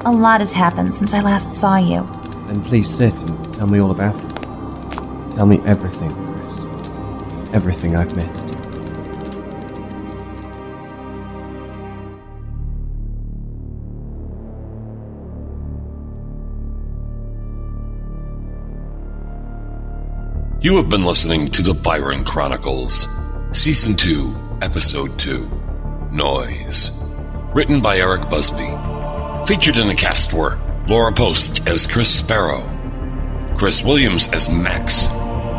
a 0.06 0.10
lot 0.10 0.40
has 0.40 0.50
happened 0.50 0.94
since 0.94 1.12
I 1.12 1.20
last 1.20 1.54
saw 1.54 1.76
you. 1.76 2.00
Then 2.46 2.64
please 2.64 2.88
sit 2.88 3.12
and 3.20 3.52
tell 3.52 3.66
me 3.66 3.80
all 3.80 3.90
about 3.90 4.16
it. 4.16 5.36
Tell 5.36 5.44
me 5.44 5.60
everything, 5.66 6.08
Chris. 6.36 6.64
Everything 7.52 7.96
I've 7.96 8.16
missed. 8.16 8.46
You 20.62 20.76
have 20.76 20.88
been 20.88 21.04
listening 21.04 21.48
to 21.48 21.60
the 21.60 21.74
Byron 21.74 22.24
Chronicles, 22.24 23.06
Season 23.52 23.94
2, 23.94 24.34
Episode 24.62 25.18
2 25.18 25.46
Noise. 26.10 26.97
Written 27.54 27.80
by 27.80 27.96
Eric 27.96 28.28
Busby. 28.28 28.68
Featured 29.46 29.78
in 29.78 29.88
the 29.88 29.94
cast 29.96 30.34
were 30.34 30.58
Laura 30.86 31.12
Post 31.12 31.66
as 31.66 31.86
Chris 31.86 32.14
Sparrow, 32.14 32.62
Chris 33.56 33.82
Williams 33.82 34.28
as 34.28 34.50
Max, 34.50 35.06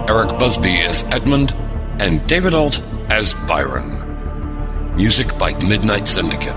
Eric 0.07 0.37
Busby 0.37 0.81
as 0.81 1.03
Edmund, 1.11 1.51
and 1.99 2.25
David 2.27 2.53
Alt 2.53 2.79
as 3.09 3.33
Byron. 3.47 4.95
Music 4.95 5.35
by 5.39 5.53
Midnight 5.65 6.07
Syndicate. 6.07 6.55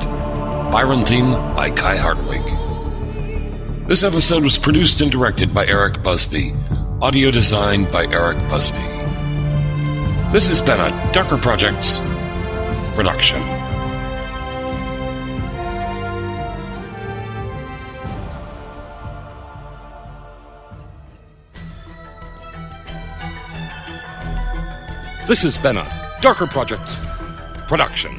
Byron 0.70 1.02
theme 1.02 1.32
by 1.54 1.70
Kai 1.70 1.96
Hartwig. 1.96 2.44
This 3.88 4.04
episode 4.04 4.44
was 4.44 4.58
produced 4.58 5.00
and 5.00 5.10
directed 5.10 5.54
by 5.54 5.66
Eric 5.66 6.02
Busby. 6.02 6.52
Audio 7.00 7.30
designed 7.30 7.90
by 7.90 8.04
Eric 8.04 8.36
Busby. 8.50 8.76
This 10.30 10.48
has 10.48 10.60
been 10.60 10.78
a 10.78 11.12
Darker 11.14 11.38
Projects 11.38 12.00
production. 12.94 13.61
This 25.24 25.44
has 25.44 25.56
been 25.56 25.76
a 25.76 26.18
Darker 26.20 26.48
Projects 26.48 26.98
production. 27.68 28.18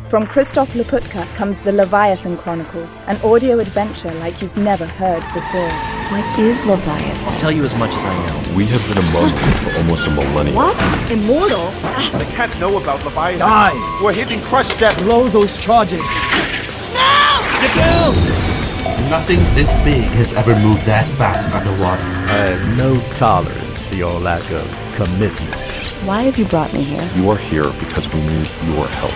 From 0.08 0.24
Christoph 0.24 0.72
Laputka 0.74 1.26
comes 1.34 1.58
the 1.58 1.72
Leviathan 1.72 2.36
Chronicles, 2.36 3.00
an 3.08 3.16
audio 3.22 3.58
adventure 3.58 4.14
like 4.20 4.40
you've 4.40 4.56
never 4.56 4.86
heard 4.86 5.24
before. 5.34 5.97
What 6.10 6.38
is 6.38 6.64
Leviathan? 6.64 7.28
I'll 7.28 7.36
tell 7.36 7.52
you 7.52 7.64
as 7.64 7.76
much 7.76 7.94
as 7.94 8.06
I 8.06 8.14
know. 8.26 8.54
We 8.56 8.64
have 8.68 8.80
been 8.88 8.96
among 8.96 9.28
you 9.28 9.52
for 9.60 9.76
almost 9.76 10.06
a 10.06 10.10
millennium. 10.10 10.56
What? 10.56 11.10
Immortal? 11.10 11.68
Ah. 11.84 12.08
But 12.12 12.22
I 12.22 12.30
can't 12.30 12.58
know 12.58 12.78
about 12.78 13.04
Leviathan. 13.04 13.40
Dive! 13.40 14.02
We're 14.02 14.14
hitting 14.14 14.40
crush 14.40 14.72
depth. 14.78 15.02
Blow 15.02 15.28
those 15.28 15.58
charges. 15.58 16.00
No! 16.94 17.44
Get 17.60 17.76
down! 17.76 18.14
Nothing 19.10 19.38
this 19.54 19.74
big 19.84 20.04
has 20.16 20.32
ever 20.32 20.58
moved 20.60 20.86
that 20.86 21.06
fast 21.18 21.52
underwater. 21.52 22.02
I 22.02 22.56
have 22.56 22.78
no 22.78 23.00
tolerance 23.10 23.84
for 23.84 23.96
your 23.96 24.18
lack 24.18 24.50
of 24.50 24.66
commitment. 24.94 25.54
Why 26.06 26.22
have 26.22 26.38
you 26.38 26.46
brought 26.46 26.72
me 26.72 26.84
here? 26.84 27.06
You 27.16 27.28
are 27.28 27.36
here 27.36 27.70
because 27.80 28.10
we 28.14 28.20
need 28.22 28.48
your 28.64 28.88
help. 28.88 29.12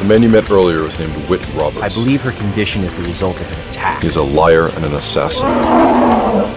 The 0.00 0.06
man 0.06 0.22
you 0.22 0.30
met 0.30 0.50
earlier 0.50 0.82
was 0.82 0.98
named 0.98 1.12
Whit 1.28 1.46
Roberts. 1.52 1.82
I 1.82 1.90
believe 1.90 2.22
her 2.22 2.32
condition 2.32 2.82
is 2.84 2.96
the 2.96 3.02
result 3.02 3.38
of 3.38 3.52
an 3.52 3.58
attack. 3.68 4.02
He's 4.02 4.16
a 4.16 4.22
liar 4.22 4.68
and 4.68 4.82
an 4.86 4.94
assassin. 4.94 5.46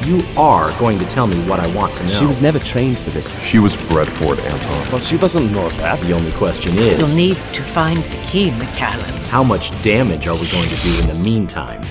You 0.08 0.23
are 0.38 0.71
going 0.79 0.97
to 0.99 1.06
tell 1.06 1.27
me 1.27 1.45
what 1.45 1.60
I 1.60 1.67
want 1.75 1.93
to 1.95 2.03
know. 2.03 2.10
She 2.10 2.25
was 2.25 2.39
never 2.39 2.58
trained 2.58 2.99
for 2.99 3.10
this. 3.10 3.43
She 3.43 3.60
was 3.60 3.75
bred 3.75 4.08
for 4.08 4.36
it, 4.36 4.39
Anton. 4.39 4.91
Well, 4.93 5.01
she 5.01 5.17
doesn't 5.17 5.51
know 5.51 5.67
that. 5.71 5.99
The 5.99 6.13
only 6.13 6.32
question 6.32 6.75
is... 6.75 6.97
You'll 6.97 7.10
need 7.17 7.36
to 7.36 7.62
find 7.62 8.01
the 8.01 8.15
key, 8.23 8.51
McCallum. 8.51 9.27
How 9.27 9.43
much 9.43 9.71
damage 9.82 10.25
are 10.25 10.36
we 10.36 10.49
going 10.49 10.69
to 10.69 10.82
do 10.82 10.97
in 11.01 11.08
the 11.13 11.19
meantime? 11.21 11.82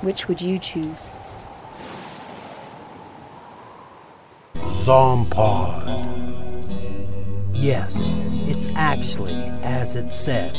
Which 0.00 0.28
would 0.28 0.40
you 0.40 0.56
choose? 0.60 1.12
Zompod. 4.54 5.82
Yes, 7.52 7.96
it's 8.46 8.68
actually 8.76 9.34
as 9.64 9.96
it 9.96 10.12
said. 10.12 10.54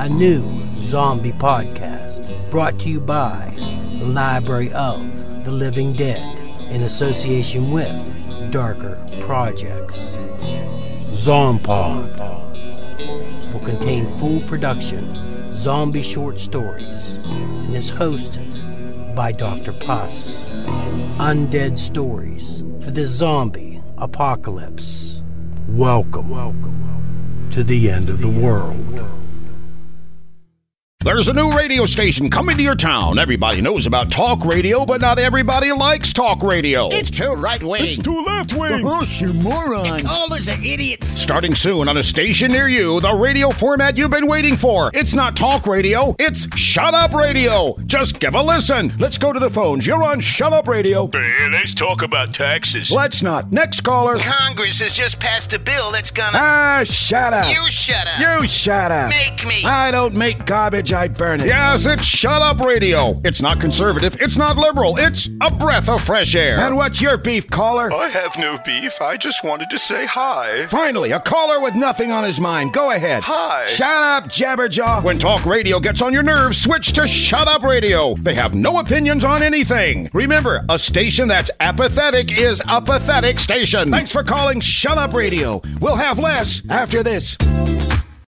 A 0.00 0.08
new 0.08 0.66
zombie 0.74 1.30
podcast 1.30 2.50
brought 2.50 2.76
to 2.80 2.88
you 2.88 3.00
by 3.00 3.54
the 4.00 4.06
Library 4.06 4.72
of 4.72 5.44
the 5.44 5.52
Living 5.52 5.92
Dead 5.92 6.38
in 6.72 6.82
association 6.82 7.70
with 7.70 8.50
Darker 8.50 8.98
Projects. 9.20 10.16
Zompod 11.12 12.18
will 13.52 13.60
contain 13.60 14.08
full 14.18 14.40
production 14.48 15.31
zombie 15.62 16.02
short 16.02 16.40
stories 16.40 17.20
and 17.22 17.76
is 17.76 17.92
hosted 17.92 19.14
by 19.14 19.30
Dr. 19.30 19.72
Puss. 19.72 20.44
Undead 21.20 21.78
stories 21.78 22.64
for 22.80 22.90
the 22.90 23.06
zombie 23.06 23.80
apocalypse. 23.96 25.22
Welcome, 25.68 26.30
welcome 26.30 27.48
to 27.52 27.62
the 27.62 27.90
end 27.90 28.10
of 28.10 28.20
the 28.20 28.28
world. 28.28 29.21
There's 31.04 31.26
a 31.26 31.32
new 31.32 31.52
radio 31.52 31.84
station 31.84 32.30
coming 32.30 32.56
to 32.56 32.62
your 32.62 32.76
town. 32.76 33.18
Everybody 33.18 33.60
knows 33.60 33.88
about 33.88 34.12
talk 34.12 34.44
radio, 34.44 34.86
but 34.86 35.00
not 35.00 35.18
everybody 35.18 35.72
likes 35.72 36.12
talk 36.12 36.44
radio. 36.44 36.90
It's 36.90 37.10
too 37.10 37.32
right 37.32 37.60
wing. 37.60 37.84
It's 37.84 37.98
too 37.98 38.22
left 38.22 38.52
wing. 38.52 38.86
Oh, 38.86 39.02
you 39.18 39.32
morons. 39.32 40.04
All 40.08 40.32
is 40.34 40.46
an 40.46 40.64
idiot. 40.64 41.02
Starting 41.02 41.56
soon 41.56 41.88
on 41.88 41.96
a 41.96 42.04
station 42.04 42.52
near 42.52 42.68
you, 42.68 43.00
the 43.00 43.12
radio 43.12 43.50
format 43.50 43.96
you've 43.96 44.12
been 44.12 44.28
waiting 44.28 44.56
for. 44.56 44.92
It's 44.94 45.12
not 45.12 45.36
talk 45.36 45.66
radio, 45.66 46.14
it's 46.20 46.46
Shut 46.56 46.94
Up 46.94 47.12
Radio. 47.14 47.76
Just 47.86 48.20
give 48.20 48.36
a 48.36 48.42
listen. 48.42 48.92
Let's 49.00 49.18
go 49.18 49.32
to 49.32 49.40
the 49.40 49.50
phones. 49.50 49.84
You're 49.84 50.04
on 50.04 50.20
Shut 50.20 50.52
Up 50.52 50.68
Radio. 50.68 51.08
Hey, 51.12 51.48
let's 51.50 51.74
talk 51.74 52.02
about 52.02 52.32
taxes. 52.32 52.92
Let's 52.92 53.22
not. 53.22 53.50
Next 53.50 53.80
caller. 53.80 54.18
Congress 54.20 54.78
has 54.80 54.92
just 54.92 55.18
passed 55.18 55.52
a 55.52 55.58
bill 55.58 55.90
that's 55.90 56.12
gonna. 56.12 56.38
Ah, 56.40 56.82
shut 56.84 57.32
up. 57.32 57.46
You 57.52 57.68
shut 57.70 58.06
up. 58.06 58.20
You 58.42 58.46
shut 58.46 58.92
up. 58.92 59.10
Make 59.10 59.44
me. 59.44 59.64
I 59.64 59.90
don't 59.90 60.14
make 60.14 60.46
garbage, 60.46 60.91
I 60.92 61.08
burn. 61.08 61.40
Yes, 61.40 61.86
it's 61.86 62.04
Shut 62.04 62.42
Up 62.42 62.60
Radio. 62.60 63.20
It's 63.24 63.40
not 63.40 63.60
conservative, 63.60 64.16
it's 64.20 64.36
not 64.36 64.56
liberal, 64.56 64.96
it's 64.98 65.28
a 65.40 65.50
breath 65.50 65.88
of 65.88 66.02
fresh 66.02 66.34
air. 66.34 66.58
And 66.58 66.76
what's 66.76 67.00
your 67.00 67.16
beef, 67.16 67.48
caller? 67.48 67.92
I 67.92 68.08
have 68.08 68.38
no 68.38 68.58
beef. 68.64 69.00
I 69.00 69.16
just 69.16 69.44
wanted 69.44 69.70
to 69.70 69.78
say 69.78 70.06
hi. 70.06 70.66
Finally, 70.66 71.12
a 71.12 71.20
caller 71.20 71.60
with 71.60 71.74
nothing 71.74 72.12
on 72.12 72.24
his 72.24 72.38
mind. 72.40 72.72
Go 72.72 72.90
ahead. 72.90 73.22
Hi. 73.24 73.66
Shut 73.66 73.88
up, 73.88 74.24
Jabberjaw. 74.24 75.02
When 75.02 75.18
talk 75.18 75.44
radio 75.46 75.80
gets 75.80 76.02
on 76.02 76.12
your 76.12 76.22
nerves, 76.22 76.58
switch 76.58 76.92
to 76.92 77.06
Shut 77.06 77.48
Up 77.48 77.62
Radio. 77.62 78.14
They 78.16 78.34
have 78.34 78.54
no 78.54 78.78
opinions 78.78 79.24
on 79.24 79.42
anything. 79.42 80.10
Remember, 80.12 80.64
a 80.68 80.78
station 80.78 81.28
that's 81.28 81.50
apathetic 81.60 82.38
is 82.38 82.62
a 82.68 82.80
pathetic 82.80 83.40
station. 83.40 83.90
Thanks 83.90 84.12
for 84.12 84.22
calling 84.22 84.60
Shut 84.60 84.98
Up 84.98 85.12
Radio. 85.12 85.62
We'll 85.80 85.96
have 85.96 86.18
less 86.18 86.62
after 86.68 87.02
this. 87.02 87.36